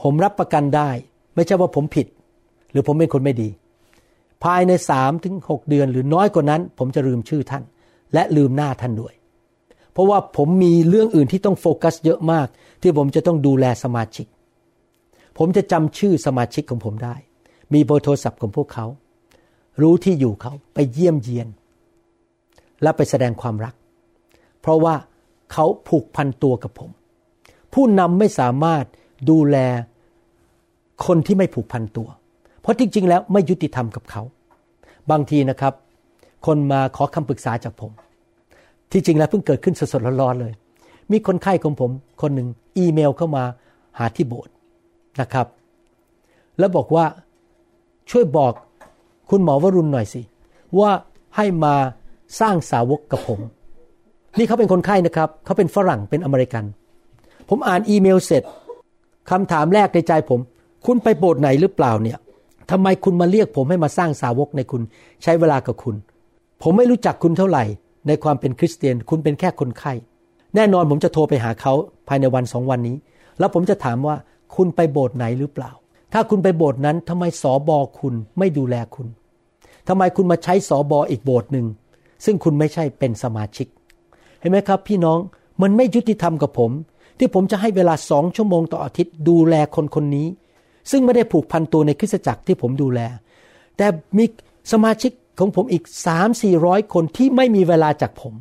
[0.02, 0.90] ผมรับประกันได้
[1.36, 2.08] ไม่ใช่ว่าผมผิด
[2.72, 3.50] หรือผมเป็นคนไม่ดี
[4.44, 7.64] ภายในสามถึงหเดือนหรือน้อยกว่านั้น ผมจะลืมชื่อท่าน
[8.14, 9.14] และลืมหน้าท่านด้วย
[9.94, 12.48] เพราะว่าผมมีเรื่องอื่นที่ต้องโฟกัสเยอะมาก
[12.82, 14.26] ที่ผมจะต้องดูแลสมาชิก
[15.38, 17.16] ผมจะจำชื่อสมาชิกของผมได้
[17.74, 18.86] มีเบอร์โทรศัพท์ของพวกเขา
[19.82, 21.48] รู้ที่อยู่เขาไปเยี่ยมเยียน
[22.82, 23.76] และไปแสดงความรัก
[24.62, 24.96] เพราะว่า
[25.52, 26.90] เขาผูกพันตัวกับผม
[27.74, 28.86] ผู้นำไม่สามารถ
[29.30, 29.58] ดูแล
[31.06, 32.08] คนที่ไม่ผูกพันตัว
[32.62, 34.22] เพราะจริง ๆ แล้วไม่ยุติธรรมกับเขา
[35.12, 35.74] บางทีนะครับ
[36.46, 37.92] คนมาขอคำปรึกษาจากผม
[38.92, 40.54] ที่จริงแล้วเพิ่งเกิดขึ้นสดๆร้อนๆเลย
[41.12, 43.44] มีคนไข้ของผม คนหนึ่งอีเมลเข้ามา
[43.98, 44.54] หาที่โบสถ์
[45.22, 45.48] นะครับ
[46.60, 47.06] แล้วบอกว่า
[48.12, 48.54] ช่วยบอก
[49.30, 50.22] คุณหมอวรุณหน่อยสิ
[50.80, 50.92] ว่า
[51.36, 51.76] ให้มา
[52.40, 53.40] สร้างสาวกกับผม
[54.38, 56.64] นี่เขาเป็นคนไข้นะครับ เขาเป็นฝรั่งเป็นอเมริกัน
[57.50, 58.44] ผมอ่านอีเมลเสร็จ
[59.30, 60.40] คำถามแรกในใจผม
[60.86, 62.18] คุณไปโบสถ์ไหนหรือเปล่าเนี่ย
[62.72, 64.82] ทำไมคุณมาเรียกผมให้มาสร้างสาวกในคุณ
[65.24, 65.96] ใช้เวลากับคุณ
[66.62, 67.64] ผมไม่รู้จักคุณเท่าไหร่
[68.08, 69.94] ในความเป็นคริสเตียน คุณเป็นแค่คนไข้
[70.56, 71.74] แน่นอนผมจะโทรไปหาเขา
[72.08, 72.98] ภายในวันสองวันนี้
[73.40, 74.16] แล้วผมจะถามว่า
[74.56, 75.72] คุณไปโบสถ์ไหนหรือเปล่า
[76.14, 79.08] ถ้าคุณไปโบสถ์นั้นทำไมสอบอคุณไม่ดูแลคุณ
[79.88, 81.66] ทำไมคุณมาใช้สอบออีกโบสถ์หนึ่ง
[82.26, 83.68] ซึ่งคุณไม่ใช่เป็นสมาชิก
[84.40, 85.20] เห็นไหมครับ พี่น้อง
[85.62, 86.72] มันไม่ยุติธรรมกับผม
[87.18, 90.28] ที่ผมจะให้เวลาสองชั่วโมงต่ออาทิตย์ดูแลคนคนนี้
[90.92, 93.00] ซึ่งไม่ได้ผูกพันตัวในคริสตจักรที่ผมดูแล
[93.78, 94.26] แต่มี
[94.72, 98.34] สมาชิกของผมอีกสามสี่ร้อยคนที่ไม่มีเวลาจากผม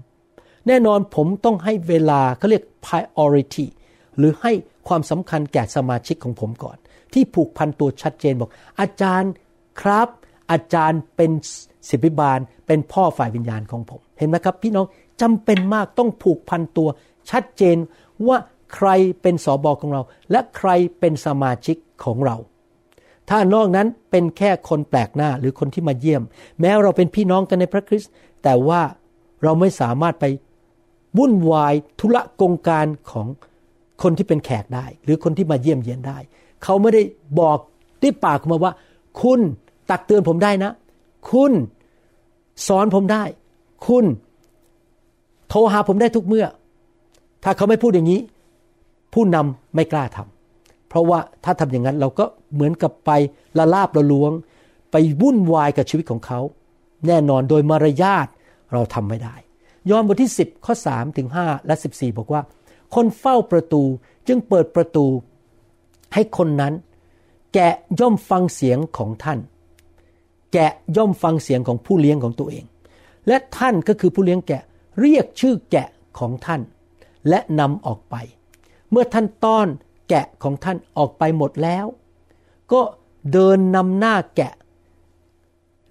[0.67, 3.67] แน่นอนผมต้องให้เวลาเขาเรียก priority
[4.17, 4.53] หรือให้
[4.89, 6.77] ความสำคัญแก่สมาชิกของผมก่อน
[7.13, 8.51] ที่ผูกพันตัวชัดเจนบอก
[8.81, 9.33] อาจารย์
[9.81, 10.09] ครับ
[10.51, 11.31] อาจารย์เป็น
[11.89, 14.87] ศิบิบาลเป็นพ่อฝ่ายวิญญาณของผม เห็นไหมครับ พี่น้อง
[15.21, 16.89] จำเป็นมากต้องผูกพันตัว
[17.31, 17.77] ชัดเจน
[18.29, 18.39] ว่า
[18.75, 18.89] ใคร
[19.23, 22.37] เป็นสอบอของเรา และใครเป็นสมาชิก ของเรา
[23.29, 26.23] ถ้านอกนั้นเป็นแค่คนแปลกหน้าหรือคนที่มาเยี่ยม
[26.61, 28.11] แม้เราเป็นพี่น้องกันในพระคริสต์
[28.43, 28.81] แต่ว่า
[29.43, 30.25] เราไม่สามารถไป
[31.19, 33.27] วุ่นวายธุระกงการของ
[34.03, 36.19] คนที่เป็นแขกได้ หรือคนที่มาเยี่ยมเยียนได้
[36.63, 37.03] เขาไม่ได้
[37.41, 37.59] บอก
[38.03, 38.73] ด้วยปากมาว่า
[39.23, 39.41] คุณ
[39.91, 40.73] ตักเตือนผมได้นะ
[41.31, 41.53] คุณ
[42.67, 43.23] สอนผมได้
[43.87, 44.05] คุณ
[45.49, 46.47] โทรหาผมได้ทุกเมื่อ
[47.45, 48.21] ถ้าเขาไม่พูดอย่างนี้
[49.15, 50.40] ผู้นำไม่กล้าทำ
[50.91, 52.25] เพราะว่าถ้าทำอย่างนั้นเราก็
[52.55, 53.11] เหมือนกับไป
[53.59, 54.33] ละลาบละลวง
[54.91, 56.41] ไปวุ่นวายกับชีวิตของเขา
[57.07, 58.27] แน่นอนโดยมารยาท
[58.73, 59.35] เราทำไม่ได้
[59.91, 62.43] ยอห์นบทที่ 10 ข้อ3ถึง5และ 14 บอกว่า
[62.95, 63.83] คนเฝ้าประตู
[64.29, 65.07] จึงเปิดประตู
[66.15, 66.75] ให้คนนั้น
[67.55, 69.39] แกะย่อมฟังเสียงของท่าน
[70.53, 72.65] แกะย่อมฟังเสียงของผู้เลี้ยงของตัวเอง
[73.29, 74.63] และท่านก็คือผู้เลี้ยงแกะ
[75.01, 76.61] เรียกชื่อแกะของท่าน
[77.29, 78.15] และนำออกไป
[78.91, 79.69] เมื่อท่านต้อน
[80.11, 81.87] แกะของท่านออกไปหมดแล้ว
[82.73, 82.81] ก็
[83.33, 84.53] เดินนำหน้าแกะ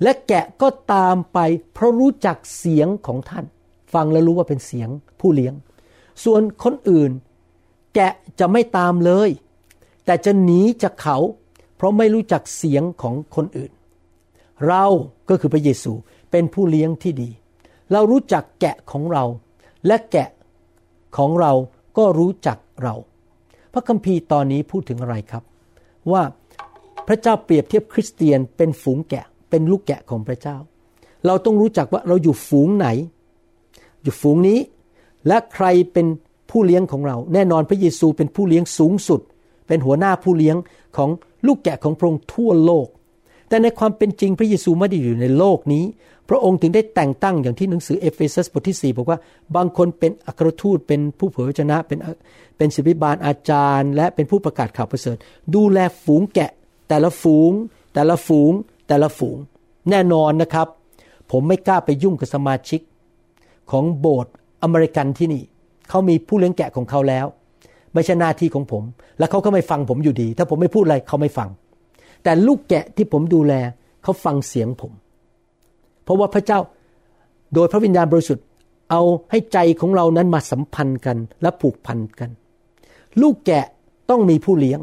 [0.01, 1.39] และแกะก็ตามไป
[1.73, 3.45] เพราะรู้จักเสียงของท่าน
[3.93, 5.53] ฟังแล้วรู้ว่าเป็นเสียงผู้เลี้ยง
[6.23, 7.11] ส่วนคนอื่น
[7.95, 9.29] แกะจะไม่ตามเลย
[10.05, 11.17] แต่จะหนีจากเขา
[11.75, 13.71] เพราะไม่รู้จักเสียงของคนอื่น
[14.67, 14.85] เรา
[15.29, 15.91] ก็คือพระเยซู
[16.31, 17.29] เป็นผู้เลี้ยงที่ดี
[17.91, 19.23] เรารู้จักแกะของเรา
[19.87, 20.29] และแกะ
[21.17, 21.53] ของเรา
[21.97, 22.95] ก็รู้จักเรา
[23.73, 25.43] พระคัมภีร์ตอนนี้พูดถึงอะไรครับ
[26.11, 26.23] ว่า
[27.07, 30.57] พระเจ้าเปรียบเทียบคริสเตียนเป็นฝูงแกะ เป็นลูกแกะของพระเจ้า
[31.25, 32.87] เราต้องรู้จักว่าเราอยู่ฝูงไหน
[34.03, 34.59] อยู่ฝูงนี้
[35.27, 36.07] และใครเป็น
[36.49, 39.21] ผู้เลี้ยงของเรา แน่นอนพระเยซูเป็นผู้เลี้ยงสูงสุด
[39.67, 40.57] เป็นหัวหน้าผู้เลี้ยง
[40.97, 41.09] ของ
[41.47, 42.87] ลูกแกะของพระองค์ทั่วโลก
[43.49, 45.85] แต่ในความเป็นจริงพระเยซูไม่ได้อยู่ในโลกนี้
[46.29, 49.19] พระองค์ถึงได้แต่งตั้งอย่างที่หนังสือเอเฟซัสบทที่ 4 บอกว่า
[49.55, 51.99] บางคนเป็นอัครทูตเป็นผู้เผยพระชนะ เป็น
[52.57, 55.17] เป็นศิบิบาลอาจารย์ และเป็นผู้ประกาศข่าวประเสริฐ
[55.55, 56.51] ดูแลฝูงแกะ
[56.89, 57.51] แต่ละฝูง
[57.93, 58.51] แต่ละฝูง
[58.87, 59.37] แต่ละฝูง
[59.89, 60.67] แน่นอนนะครับ
[61.31, 62.81] ผมไม่กล้าไปยุ่งกับสมาชิก
[63.71, 64.33] ของโบสถ์
[64.63, 65.43] อเมริกันที่นี่
[65.89, 67.25] เขามีผู้เลี้ยงแกะของเขาแล้ว
[67.93, 68.83] ไม่ใช่หน้าที่ของผม
[69.19, 71.49] และเขาก็ไม่ฟังผมอยู่ดี ถ้าผมไม่พูดอะไรเขาไม่ฟัง
[72.23, 73.53] แต่ลูกแกะที่ผมดูแล
[74.03, 74.91] เขาฟังเสียงผม
[76.03, 76.59] เพราะว่าพระเจ้า
[77.53, 78.45] โดยพระวิญญาณบริสุทธิ์
[78.91, 79.01] เอา
[79.31, 82.29] ให้ใจของเรานั้นมาสัมพันธ์กันและผูกพันกัน
[83.21, 83.65] ลูกแกะ
[84.09, 84.79] ต้องมีผู้เลี้ยง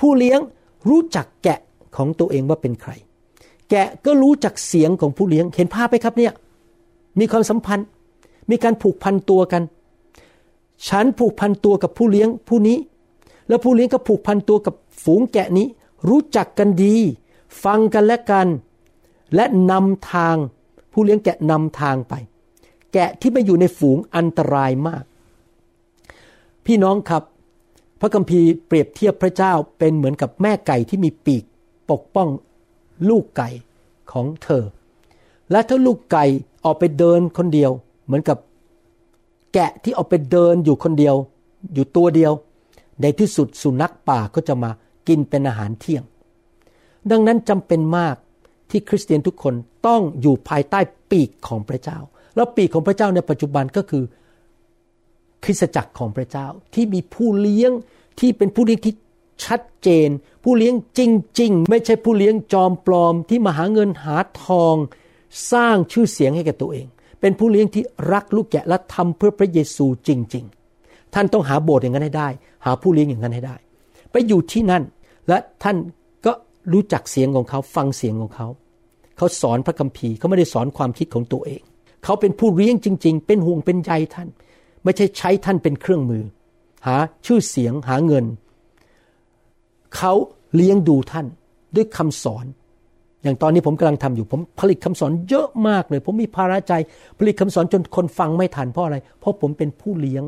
[0.00, 0.40] ผู้เลี้ยง
[0.88, 1.58] รู้จักแกะ
[1.96, 2.92] ของตัวเองว่าเป็นใคร
[3.70, 6.32] แกะก็รู้จักเสียงของผู้เลี้ยงเห็นภาพไหมครับเนี่ย
[7.18, 7.86] มีความสัมพันธ์
[8.50, 9.62] มีการผูกพันตัวกัน
[10.88, 12.76] ฉันผูกพันตัวกับผู้เลี้ยงผู้นี้
[13.48, 15.66] แล้วผู้เลี้ยงก็ผูกพันตัวกับฝูงแกะนี้
[16.08, 16.96] รู้จักกันดี
[17.64, 18.48] ฟังกันและกัน
[19.34, 20.36] และนำทาง
[20.92, 22.14] ผู้เลี้ยงแกะนำทางไป
[22.92, 25.04] แกะที่ไม่อยู่ในฝูงอันตรายมาก
[26.66, 27.22] พี่น้องครับ
[28.00, 31.44] พระคัมภีร์เปรียบเทียบพระเจ้าเป็นเหมือนกับแม่ไก่ที่มีปีก
[31.90, 32.28] ปกป้อง
[33.08, 33.48] ลูกไก่
[34.12, 34.64] ของเธอ
[35.50, 36.24] และถ้าลูกไก่
[36.64, 37.70] ออกไปเดินคนเดียว
[38.04, 38.38] เหมือนกับ
[39.54, 41.14] แกะที่ออกไปเดินอยู่คนเดียว
[41.74, 42.32] อยู่ตัวเดียว
[43.00, 44.70] ในที่สุดสุนัขป่าก็จะมา
[45.08, 46.04] กินเป็นอาหารเที่ยง
[47.10, 48.16] ดังนั้นจำเป็นมาก
[48.70, 49.54] ที่คริสเตียนทุกคน
[49.86, 51.98] ต้องอยู่ภายใต้ปีกของพระเจ้า
[52.36, 54.04] แล้วปีกของพระเจ้าในปัจจุบันก็คือ
[55.44, 57.72] คริสตจักรของพระเจ้าที่มีผู้เลี้ยง
[58.20, 58.94] ที่เป็นผู้เลี้ยงที่
[59.44, 60.08] ชัดเจน
[60.44, 61.00] ผู้เลี้ยงจ
[61.40, 64.76] ริง ๆ ไม่ใช่ผู้เลี้ยงจอมปลอมที่มาหาเงินหาทอง
[65.52, 66.86] สร้างชื่อเสียงให้แก่ตัวเอง
[67.20, 70.44] เป็นผู้เลี้ยงที่รักลูกแกะและทำเพื่อพระเยซูจริง
[70.80, 72.28] ๆ ท่านต้องหาโบสถ์อย่างนั้นให้ได้
[72.64, 73.56] หาผู้เลี้ยงอย่างนั้นให้ได้
[74.14, 74.82] ไปอยู่ที่นั่น
[75.28, 75.76] และท่าน
[76.26, 76.32] ก็
[76.72, 78.48] รู้จักเสียงของเขาฟังเสียงของเขา
[79.16, 81.62] เขาสอนพระคัมภีร์เขาไม่ได้สอนความคิดของตัวเอง
[82.04, 84.28] เขาเป็นผู้เลี้ยงจริง ๆ เป็นห่วงเป็นใยท่าน
[84.84, 86.24] ไม่ใช่ใช้ท่านเป็นเครื่องมือ
[86.86, 86.96] หา
[87.26, 88.24] ชื่อเสียงหาเงิน
[89.96, 90.12] เขา
[90.54, 91.26] เลี้ยงดูท่าน
[91.76, 92.46] ด้วยคำสอน
[93.22, 96.72] อย่างตอนนี้ผมกำลังทำอยู่ผมผลิตคำสอนเยอะมากเลย ผมมีภาระใจ
[97.18, 100.24] ผลิตคำสอนจนคนฟังไม่ทันเพราะอะไร เพราะผมเป็นผู้เลี้ยง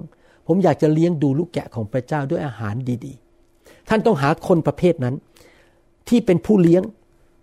[0.47, 3.26] ผมอยากจะเลี้ยงดูลูกแกะของพระเจ้าด้วยอาหารดีๆ
[3.89, 5.15] ท่านต้องหาคนประเภทนั้น
[6.09, 6.83] ที่เป็นผู้เลี้ยง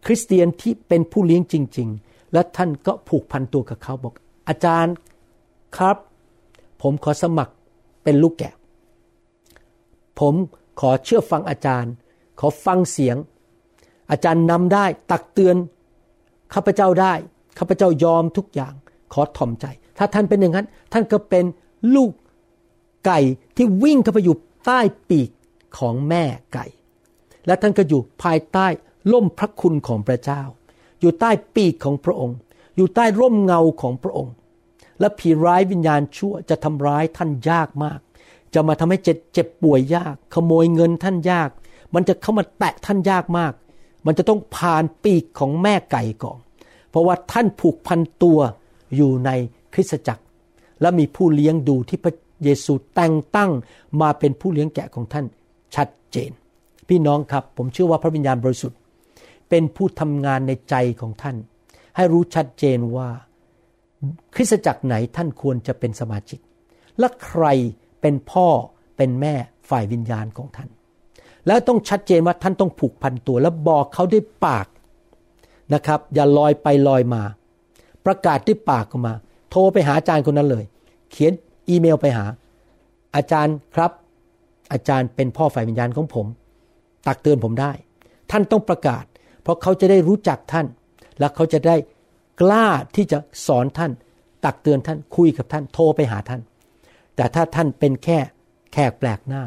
[0.05, 4.13] คริสเตียนที่เป็นผู้เลี้ยงจริง ๆ และท่านก็ผูกพันตัวกับเขาบอก
[4.47, 4.93] อาจารย์
[5.77, 5.97] ครับ
[6.81, 7.53] ผมขอสมัคร
[8.03, 8.53] เป็นลูกแกะ
[10.19, 10.35] ผม
[10.79, 11.91] ขอเชื่อฟังอาจารย์
[12.39, 13.17] ขอฟังเสียง
[14.11, 15.55] อาจารย์นำได้ตักเตือน
[16.53, 17.13] ข้าพเจ้าได้
[17.57, 18.73] ข้าพเจ้ายอมทุกอย่าง
[19.13, 19.65] ขอถ่อมใจ
[19.97, 21.45] ถ้าท่านเป็นอย่างนั้น ท่านก็เป็น
[21.95, 22.11] ลูก
[23.05, 23.19] ไก่
[23.55, 24.79] ที่วิ่งเข้าไปอยู่ใต้
[25.09, 25.29] ปีก
[25.77, 26.65] ของแม่ไก่
[27.47, 28.67] และท่านก็อยู่ภายใต้
[29.13, 30.41] ล่มพระคุณของพระเจ้า
[30.99, 32.37] อยู่ใต้ปีกของพระองค์
[32.75, 34.33] อยู่ใต้ร่มเงาของพระองค์
[34.99, 37.99] และผีร้ายวิญญาณชั่วจะทำร้ายท่านยากมาก
[38.53, 41.49] จะมาทำให้เจ็บเจ็บป่วยยาก ขโมยเงินท่านยาก
[41.95, 43.53] มันจะเข้ามาแตะท่านยากมาก
[44.05, 46.39] มันจะต้องผ่านปีกของแม่ไก่ก่อน
[46.89, 48.39] เพราะว่าท่านผูกพันตัว
[48.95, 49.29] อยู่ใน
[49.73, 50.23] คริสตจักร
[50.81, 53.51] และมีผู้เลี้ยงดูที่พระเยซูแต่งตั้ง
[54.01, 55.25] มาเป็นผู้เลี้ยงแกะของท่าน
[55.75, 56.31] ชัดเจน
[56.89, 58.79] พี่น้องครับผมเชื่อว่าพระวิญญาณบริสุทธิ์
[59.49, 61.35] เป็นผู้ทำงานในใจของท่าน
[61.95, 63.09] ให้รู้ชัดเจนว่า
[64.35, 66.39] คริสตจักรไหนท่านควรจะเป็นสมาชิก
[66.99, 67.45] และใคร
[68.01, 68.47] เป็นพ่อ
[68.97, 69.33] เป็นแม่
[69.69, 70.69] ฝ่ายวิญญาณของท่าน
[71.47, 74.67] แล้วต้องชัดเจนว่าท่านต้องผูกพันตัว และบอกเขาด้วยปาก
[75.73, 77.23] นะครับ อย่าลอยไปลอยมา
[78.05, 79.13] ประกาศด้วยปากออกมา
[79.49, 80.65] โทรไปหาอาจารย์คนนั้นเลย
[81.11, 81.31] เขียน
[81.69, 82.25] อีเมลไปหา
[83.15, 83.91] อาจารย์ครับ
[84.73, 86.27] อาจารย์เป็นพ่อฝ่ายวิญญาณของผม
[87.07, 87.71] ตักเตือนผมได้
[88.31, 89.03] ท่านต้องประกาศ
[89.43, 90.67] เพราะเขาจะได้รู้จักท่าน
[91.19, 91.75] และเขาจะได้
[92.41, 93.91] กล้าที่จะสอนท่าน
[94.45, 96.41] ตักเตือนท่านคุยกับท่านโทรไปหาท่าน
[97.15, 98.17] แต่ถ้าท่านเป็นแค่
[98.73, 99.43] แขกแปลกหน้า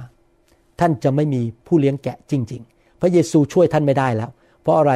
[0.81, 4.31] ท่านจะไม่มีผู้เลี้ยงแกะจริง ๆ พระเยซูช่วยท่านไม่ได้แล้ว
[4.63, 4.93] เพราะอะไร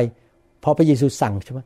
[0.61, 1.61] เพราะพระเยซูสั่งใช่ไหม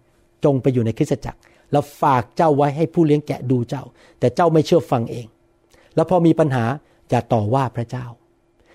[0.44, 1.38] จงไปอยู่ในคริสตจักร
[1.72, 3.84] แล้วฝากเจ้าไว้ให้ผู้เลี้ยงแกะดูเจ้า
[4.18, 5.26] แต่เจ้าไม่เชื่อฟังเอง
[5.94, 6.64] แล้วพอมีปัญหา
[7.10, 8.06] อย่าต่อว่าพระเจ้า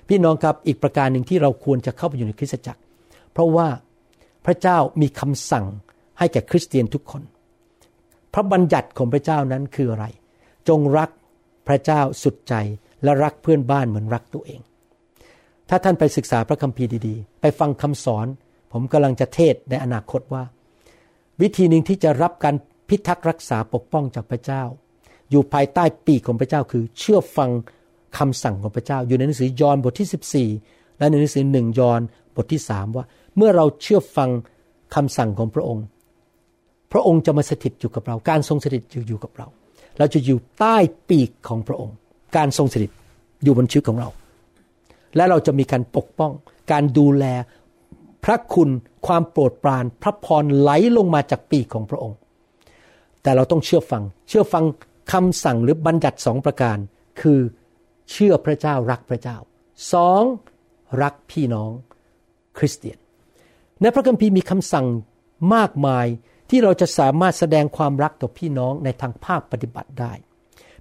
[0.09, 2.81] พี่น้องครับอีกประการหนึ่งที่เราควรจะเข้าไปอยู่ในคริสตจักร
[3.31, 3.67] เพราะว่า
[4.45, 5.65] พระเจ้ามีคำสั่ง
[6.17, 7.23] ให้แก่คริสเตียนทุกคน
[8.33, 10.05] พระบัญญัติของพระเจ้านั้นคืออะไร
[10.69, 11.09] จงรัก
[11.67, 12.53] พระเจ้าสุดใจ
[13.03, 14.61] และรักเพื่อนบ้านเหมือนรักตัวเอง
[15.69, 18.27] ถ้าท่านไปศึกษาพระคัมภีร์ดีๆ ไปฟังคำสอน
[18.71, 20.43] ผมกำลังจะเทศในอนาคตว่า
[21.41, 22.55] วิธีหนึ่งที่จะรับการ
[22.87, 24.63] พิทักษ์รักษาปกป้องจากพระเจ้า
[25.29, 27.49] อยู่ภายใต้ปีกของพระเจ้าคือเชื่อฟัง
[28.17, 32.01] คำสั่งของพระเจ้า อยู่ในหนังสือยอห์นบทที่ 14 และในหนังสือหนึ่งยอห์น
[32.35, 33.05] บทที่สามว่า
[33.37, 34.29] เมื่อเราเชื่อฟัง
[34.95, 35.85] คำสั่งของพระองค์
[36.91, 39.47] พระองค์จะมาสถิตอยู่กับเรา การทรงสถิตอยู่กับเรา
[39.97, 40.77] เราจะอยู่ใต้
[41.09, 41.95] ปีกของพระองค์
[42.37, 42.91] การทรงสถิต
[43.43, 44.09] อยู่บนชีวิตของเรา
[45.15, 46.31] และเราจะมีการปกป้อง
[46.71, 47.25] การดูแล
[48.23, 48.69] พระคุณ
[49.07, 52.17] ความโปรดปราน พระพรไหลลงมาจากปีกของพระองค์
[53.21, 54.63] แต่เราต้องเชื่อฟัง เชื่อฟัง
[55.11, 56.77] คำสั่งหรือบัญญัติสองประการ
[57.21, 57.39] คือ
[58.09, 59.37] เชื่อพระเจ้ารักพระเจ้า
[59.93, 60.23] สอง
[61.01, 61.71] รักพี่น้อง
[62.57, 62.97] คริสเตียน
[63.81, 64.87] ในพระคัมภีร์มีคำสั่ง
[65.55, 66.07] มากมาย
[66.49, 70.13] ที่เราจะสามารถแสดงความรักต่อพี่น้องในทางภาคปฏิบัติได้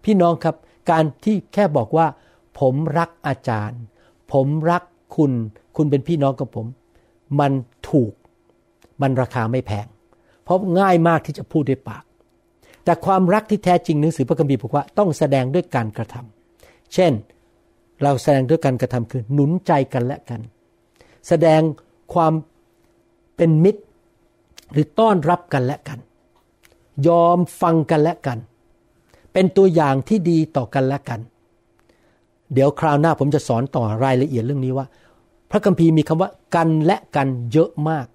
[0.04, 0.56] พี่น้องครับ
[0.90, 2.06] การที่แค่บอกว่า
[2.60, 3.80] ผมรักอาจารย์
[4.32, 4.82] ผมรัก
[5.16, 5.32] คุณ
[5.76, 6.66] คุณเป็นพี่น้องกับผม
[7.40, 7.52] มัน
[7.90, 8.12] ถูก
[9.02, 9.86] มันราคาไม่แพง
[10.44, 12.04] เพราะง่ายมากที่จะพูดด้วยปาก
[12.84, 16.37] แต่ความรักที่แท้จริงหนังสือพระคัมภีร์บอกว่าต้องแสดงด้วยการกระทำ
[16.94, 17.12] เช่น
[18.02, 20.40] เราแสดงด้วยการกระทำคือหนุนใจกันและกัน
[21.28, 21.60] แสดง
[22.14, 22.32] ความ
[23.36, 23.82] เป็นมิตร
[24.72, 25.98] หรือต้อนรับกันและกัน
[27.08, 28.38] ยอมฟังกันและกัน
[29.32, 31.20] เป็นตัวอย่างที่ดีต่อกันและกัน
[32.52, 34.86] เดี๋ยวคราวหน้าผมจะสอนต่อรายละเอียดเรื่องนี้ว่า
[35.50, 38.06] พระคัมภีร์มีคำว่ากันและกันเยอะมาก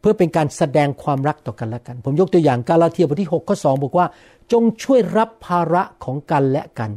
[0.00, 4.06] เพื่อเป็นการแสดงความรักต่อกันและกัน ผมยกตัวอย่างกาลาเทียบทที่6ข้อ2บอกว่า
[4.52, 6.90] จงช่วยรับภาระของกันและกัน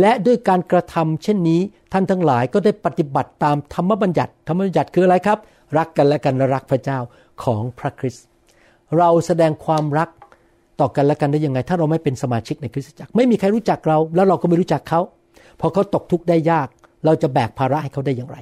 [0.00, 1.60] และด้วยการกระทำเช่นนี้
[1.92, 5.38] ท่านทั้งหลายก็ได้ปฏิบัติตามธรรมบัญญัติ ธรรมบัญญัติคืออะไรครับ
[5.78, 6.98] รักกันและกันรักพระเจ้า
[7.42, 8.24] ของพระคริสต์
[8.98, 10.08] เราแสดงความรัก
[10.80, 15.00] ต่อกันและกันได้ยังไง ถ้าเราไม่เป็นสมาชิกในคริสตจักร ไม่มีใครรู้จักเรา แล้วเราก็ไม่รู้จักเขา
[15.60, 16.68] พอเขาตกทุกข์ได้ยาก
[17.04, 18.38] เราจะแบกภาระให้เขาได้อย่างไร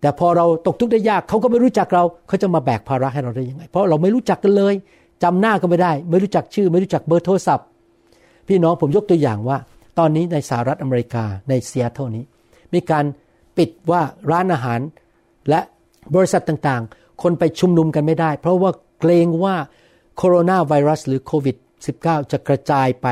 [0.00, 4.74] แต่พอเราตกทุกข์ได้ยากเขาก็ไม่รู้จักเราเขาจะมาแบกภาระให้เราได้ยังไง เพราะเราไม่รู้จักกันเลย
[5.22, 7.66] จำหน้าก็ไม่ได้ ไม่รู้จักชื่อ ไม่รู้จักเบอร์โทรศัพท์
[8.48, 9.58] พี่น้องผมยกตัวอย่างว่า
[9.98, 12.24] ตอนนี้ในสหรัฐอเมริกาในซีแอตเทิลนี้
[12.74, 13.04] มีการ
[13.56, 14.80] ปิดว่าร้านอาหาร
[15.48, 15.60] และ
[16.14, 19.56] บริษัทต่างๆ คนไปชุมนุมกันไม่ได้ เพราะว่าเกรงว่า
[20.16, 21.56] โคโรนาไวรัสหรือโควิด
[21.94, 23.08] -19 จะกระจายไป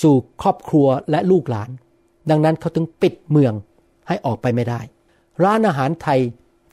[0.00, 1.70] สู่ครอบครัวและลูกหลาน
[2.30, 3.52] ดังนั้นเขาถึงปิดเมือง
[4.08, 4.80] ให้ออกไปไม่ได้
[5.44, 6.20] ร้านอาหารไทย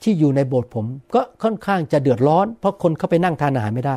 [0.02, 3.96] ที่อยู่ในโบสถ์ผม ก็ค่อนข้างจะเดือดร้อน เพราะคนเข้าไปนั่งทานอาหารไม่ได้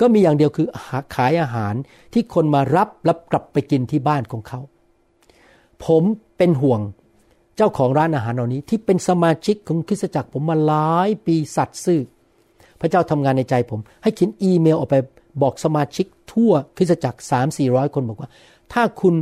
[0.00, 0.66] ก็มีอย่างเดียวคือ
[1.14, 1.74] ขายอาหาร
[2.12, 4.60] ที่คนมารับแล้วกลับไปกินที่บ้านของเขา
[5.86, 6.02] ผม
[6.36, 6.80] เป็นห่วง
[7.56, 12.00] เจ้าของร้านอาหารเหล่านี้ที่เป็นสมาชิกของคริสตจักรผมมาหลายปีสัตว์ซื่อ
[12.80, 14.96] พระเจ้าทำงานในใจผม ให้เขียนอีเมลออกไป
[15.42, 18.30] บอกสมาชิกทั่วคริสตจักรสามสี่ร้อยคนบอกว่า
[18.72, 19.14] ถ้าคุณ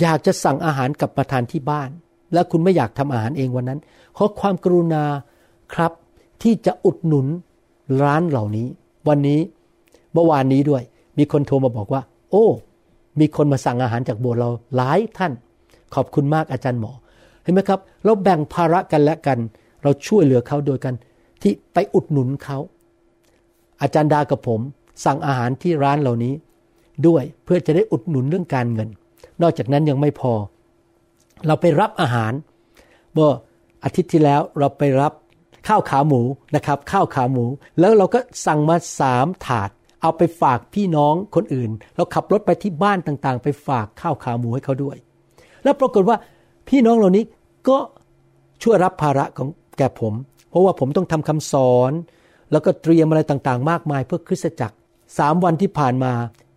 [0.00, 1.90] อยากจะสั่งอาหารกับประทานที่บ้าน
[2.32, 3.80] และคุณไม่อยากทำอาหารเองวันนั้น
[4.16, 5.04] ขอความกรุณา
[5.74, 5.92] ครับ
[6.42, 7.26] ที่จะอุดหนุน
[8.02, 8.66] ร้านเหล่านี้
[9.08, 9.40] วันนี้
[10.12, 10.82] เมื่อวานนี้ด้วย
[11.18, 12.46] มีคนโทรมาบอกว่า โอ้
[13.20, 15.32] มีคนมาสั่งอาหารจากโบสถ์เราหลายท่าน
[15.94, 16.92] ขอบคุณมากอาจารย์หมอ
[17.42, 19.38] เห็นไหมครับ เราแบ่งภาระกันและกัน
[19.82, 20.94] เราช่วยเหลือเขาโดยกัน
[21.42, 22.58] ที่ไปอุดหนุนเขา
[23.82, 24.60] อาจารย์ดากับผม
[25.04, 26.34] สั่งอาหารที่ร้านเหล่านี้
[27.06, 28.88] ด้วยเพื่อจะได้อุดหนุนเรื่องการเงิน
[29.42, 30.32] นอกจากนั้นยังไม่พอ
[31.46, 32.32] เราไปรับอาหาร
[33.12, 33.30] เมื่อ
[33.84, 35.12] อาทิตย์ที่แล้วเราไปรับ
[35.68, 36.20] ข้าวขาหมู
[36.54, 37.44] นะครับ ข้าวขาหมู
[37.80, 39.70] แล้วเราก็สั่งมาสามถาด
[40.02, 44.96] เอาไปฝากพี่น้องคนอื่น เราขับรถไปที่บ้านต่างๆ ไปฝากข้าวขาหมูให้เขาด้วย
[45.64, 46.16] แล้วปรากฏว่า
[46.68, 47.24] พี่น้องเหล่านี้
[47.68, 47.78] ก็
[48.62, 49.48] ช่วยรับภาระของ
[49.78, 50.14] แก่ผม
[50.50, 51.92] เพราะว่าผมต้องทำคำสอน
[52.52, 54.76] แล้วก็เตรียมอะไรต่างๆ มากมายเพื่อคริสตจักร
[55.18, 56.12] สามวันที่ผ่านมา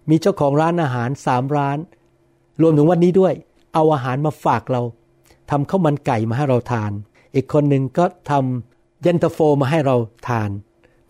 [0.09, 1.77] มีเจ้าของร้านอาหารสามร้าน
[2.61, 3.33] รวมถึงวันนี้ด้วย
[3.73, 4.81] เอาอาหารมาฝากเรา
[5.51, 6.91] ทำข้าวมันไก่มาให้เราทาน
[7.35, 9.95] อีกคนหนึ่งก็ทำเย็นตาโฟมาให้เรา
[10.27, 10.49] ทาน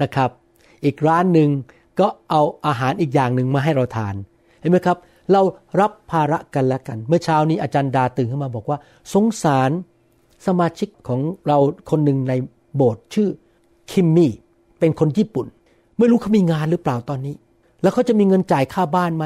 [0.01, 0.29] นะครับ
[0.85, 1.49] อีกร้านหนึ่ง
[1.99, 4.15] ก็เอาอาหารอีกอย่างหนึ่งมาให้เราทาน
[4.59, 4.97] เห็นไหมครับ
[5.31, 5.41] เรา
[5.79, 8.77] รับภาระกันและกัน เมื่อเช้านี้อาจารย์ดาตื่นขึ้นมาบอกว่า
[9.13, 9.71] สงสาร
[10.47, 11.57] สมาชิกของเรา
[11.89, 12.33] คนหนึ่งใน
[12.75, 13.29] โบสถ์ชื่อ
[13.91, 14.31] คิมมี่
[14.79, 15.47] เป็นคนญี่ปุ่น
[15.97, 17.35] ไม่รู้เขามีงานหรือเปล่าตอนนี้
[17.81, 19.25] แล้วเขาจะมีเงินจ่ายค่าบ้านไหม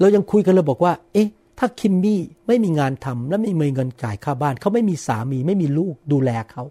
[0.00, 6.62] เรายังคุยกันเลยบอกว่า เอ๊ะ ถ้าคิมมี่ไม่มีงานทำและไม่มีเงินจ่ายค่าบ้าน เขาไม่มีสามีไม่มีลูกดูแลเขา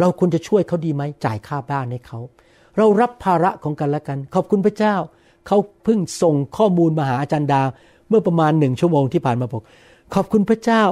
[0.00, 2.20] เราควรจะช่วยเขาดีไหมจ่ายค่าบ้านให้เขา
[2.76, 4.94] เรารับภาระของกันและกัน ขอบคุณพระเจ้า
[5.46, 7.62] เขาเพิ่งส่งข้อมูลมาหาอาจารย์ดา
[8.08, 9.62] เมื่อประมาณหนึ่งชั่วโมงที่ผ่านมาบอก
[10.14, 10.82] ขอบคุณพระเจ้า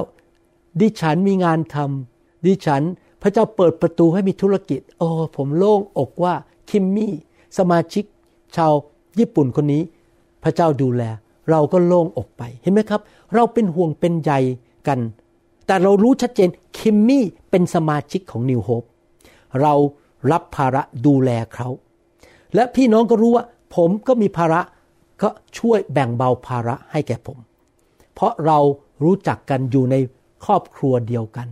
[0.81, 2.83] ดิฉันมีงานทำดิฉัน
[3.21, 6.33] พระเจ้าเปิดประตูให้มีธุรกิจ โอ้ผมโล่งอกว่า
[6.69, 7.13] คิมมี่
[7.57, 8.03] สมาชิก
[8.55, 8.73] ชาว
[9.19, 9.81] ญี่ปุ่นคนนี้
[10.43, 11.03] พระเจ้าดูแล
[11.51, 13.01] เราก็โล่งอกไปเห็นไหมครับ
[13.35, 14.31] เราเป็นห่วงเป็นใย
[14.87, 14.99] กัน
[15.67, 16.49] แต่เรารู้ชัดเจน
[16.79, 18.83] คิมมี่เป็นสมาชิกของนิวโฮป
[19.61, 19.73] เรา
[20.31, 21.67] รับภาระดูแลเขา
[22.55, 23.45] และพี่น้องก็รู้ว่า
[23.75, 24.61] ผมก็มีภาระ
[25.23, 27.37] ก็ช่วยแบ่งเบาภาระให้แก่ผม
[28.13, 28.59] เพราะเรา
[29.03, 29.95] รู้จักกันอยู่ใน
[30.45, 31.47] ครอบครัวเดียวกัน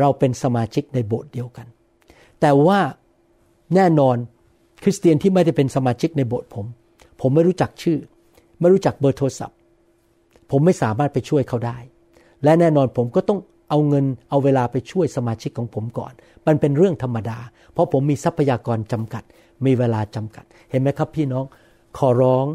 [0.00, 1.66] เราเป็นสมาชิกในโบสถ์เดียวกัน
[2.40, 2.80] แต่ว่า
[3.74, 4.16] แน่นอน
[4.82, 6.66] คริสเตียนที่ไม่ได้เป็นสมาชิกในโบสถ์ผม
[7.20, 7.98] ผมไม่รู้จักชื่อ
[8.60, 9.56] ไม่รู้จักเบอร์โทรศัพท์
[10.50, 11.78] ผมไม่สามารถไปช่วยเขาได้
[12.44, 13.38] และแน่นอนผมก็ต้อง
[13.70, 16.12] เอาเงินเอาเวลาไปช่วยสมาชิกของผมก่อน
[16.46, 17.38] มันเป็นเรื่องธรรมดา
[17.72, 19.22] เพราะผมมีทรัพยากรจำกัด
[19.66, 21.44] มีเวลาจำกัด เห็นไหมครับพี่น้อง
[21.98, 22.46] ขอร้อง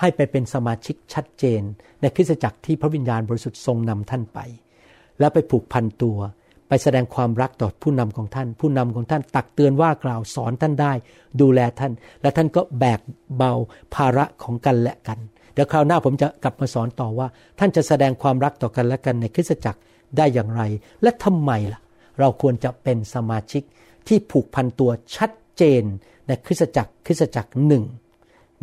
[0.00, 1.62] ให้ไปเป็นสมาชิกชัดเจน
[2.00, 4.38] ในคริสตจักรที่พระวิญญาณบริสุทธิ์ทรงนำท่านไป
[5.18, 6.18] แล้วไปผูกพันตัว
[6.68, 10.92] ไปแสดงความรักต่อผู้นำของท่าน ผู้นำของท่านตักเตือนว่ากล่าวสอนท่านได้
[11.40, 13.00] ดูแลท่าน และท่านก็แบก
[13.36, 13.52] เบา
[13.94, 15.18] ภาระของกันและกัน
[15.54, 17.26] เดี๋ยวคราวหน้าผมจะกลับมาสอนต่อว่า
[17.58, 19.80] ท่านจะแสดงความรักต่อกันและกันในคริสตจักร
[20.16, 20.62] ได้อย่างไร
[21.02, 21.80] และทำไมล่ะ
[22.18, 23.62] เราควรจะเป็นสมาชิก
[24.08, 25.82] ที่ผูกพันตัวชัดเจน
[26.26, 27.84] ในคริสตจักรคริสตจักรหนึ่ง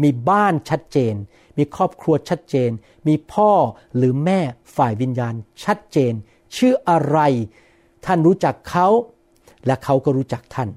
[0.03, 1.15] มีบ้านชัดเจน
[1.57, 2.71] มีครอบครัวชัดเจน
[3.07, 3.51] มีพ่อ
[3.97, 4.39] หรือแม่
[4.75, 6.13] ฝ่ายวิญญาณชัดเจน
[6.57, 7.19] ชื่ออะไร
[8.05, 8.87] ท่านรู้จักเขา
[9.65, 10.69] และเขาก็รู้จักท่าน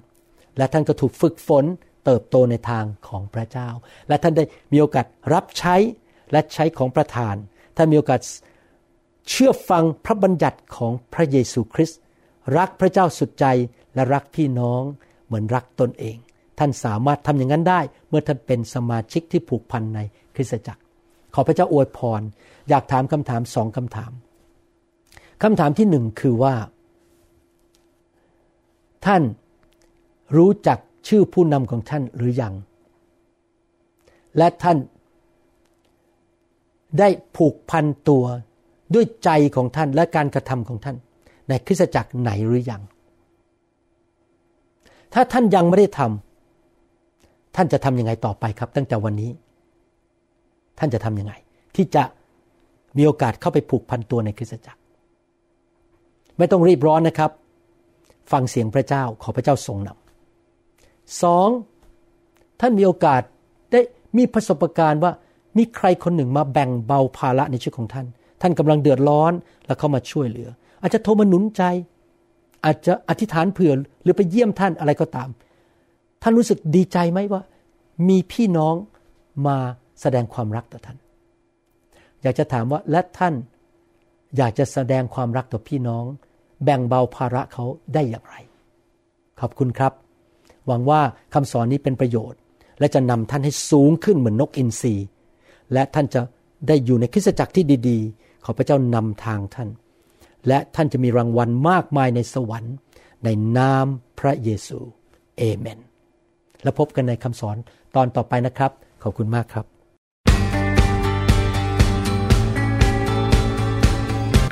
[0.58, 1.64] และท่านก็ถูกฝึกฝน
[2.04, 3.68] เติบโตในทางของพระเจ้า
[4.08, 5.76] และท่านได้มีโอกาสรับใช้
[6.32, 7.34] และใช้ของประทาน
[7.76, 8.20] ท่านมีโอกาส
[9.28, 12.00] เชื่อฟังพระบัญญัติของพระเยซูคริสต์
[12.56, 13.46] รักพระเจ้าสุดใจ
[13.94, 14.82] และรักพี่น้อง
[15.26, 16.16] เหมือนรักตนเอง
[16.58, 20.00] ท่านสามารถทำอย่างนั้นได้ เมื่อท่านเป็นสมาชิกที่ผูกพันใน
[20.34, 20.82] คริสตจักร
[21.34, 22.22] ขอพระเจ้าอวยพร
[22.68, 24.12] อยากถามคำถามสองคำถาม
[25.42, 26.54] คำถามที่หนึ่งคือว่า
[29.06, 29.22] ท่าน
[30.36, 32.54] รู้จักชื่อผู้นำของท่านหรือยัง
[34.38, 34.78] และท่าน
[36.98, 38.24] ได้ผูกพันตัว
[38.94, 40.96] ด้วยใจของท่านและการกระทำของท่าน
[41.48, 42.82] ในคริสตจักรไหนหรือยัง
[45.14, 46.25] ถ้าท่านยังไม่ได้ทำ
[47.56, 49.30] ท่านจะทำยังไงต่อไปครับ ตั้งแต่วันนี้
[50.78, 51.32] ท่านจะทำยังไง
[51.76, 52.02] ที่จะ
[52.96, 54.80] มีโอกาสเข้าไปผูกพันตัวในคริสตจักร
[56.38, 57.30] ไม่ต้องรีบร้อนนะครับ
[58.32, 61.48] ฟังเสียงพระเจ้าขอพระเจ้าทรงนำสอง
[62.60, 63.22] ท่านมีโอกาส
[63.70, 63.80] ได้
[64.16, 65.12] มีประสบการณ์ว่า
[65.56, 68.06] มีใครคนหนึ่งมาแบ่งเบาภาระในชีวิตของท่าน
[68.40, 69.32] ท่านกำลังเดือดร้อน
[69.66, 70.48] แล้วเขามาช่วยเหลือ
[70.82, 71.62] อาจจะโทรมาหนุนใจ
[72.64, 75.28] อาจจะอธิษฐานเผื่อหรือไปเยี่ยมท่านอะไรก็ตาม
[76.22, 77.42] ท่านรู้สึกดีใจไหมว่า
[78.08, 78.74] มีพี่น้อง
[79.46, 79.56] มา
[80.00, 80.98] แสดงความรักต่อท่าน
[82.22, 83.34] อยากจะถามว่าและท่าน
[84.36, 86.04] อยากจะแสดงความรักต่อพี่น้อง
[86.64, 88.34] แบ่งเบาภาระเขาได้อย่างไร
[89.40, 89.92] ขอบคุณครับ
[90.66, 91.00] หวังว่า
[91.34, 92.40] คำสอนนี้เป็นประโยชน์
[92.78, 94.94] และจะนำท่านให้สูงขึ้นเหมือนนกอินทรี
[95.72, 96.20] และท่านจะ
[96.68, 97.98] ได้อยู่ในคริสตจักรที่ดี
[98.44, 99.68] ขอพระเจ้านำทางท่าน
[100.48, 102.74] และท่านจะมีรางวัลมากมายในสวรรค์
[103.24, 103.86] ในนาม
[104.18, 104.78] พระเยซู
[105.38, 105.78] เอเมน
[106.62, 107.56] แล้วพบกันในคำสอน
[107.96, 108.70] ตอนต่อไปนะครับ
[109.02, 109.66] ขอบคุณมากครับ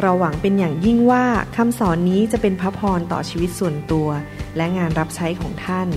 [0.00, 1.24] เราหวังเป็นอย่างยิ่งว่า
[1.56, 4.08] คำสอนนี้จะเป็นพระพรต่อชีวิตส่วนตัว
[4.56, 5.88] และงานรับใช้ของท่าน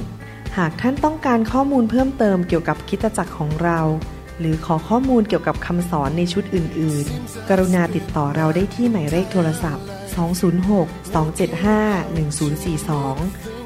[0.58, 3.80] หากท่านต้องการข้อมูลเพิ่มเติมเกี่ยวกับคิตจักรของเรา
[4.40, 9.86] หรือขอข้อมูลเกี่ยวกับคำสอนในชุดอื่น ๆ กรุณาติดต่อเราได้ที่หมายเลขโทรศัพท์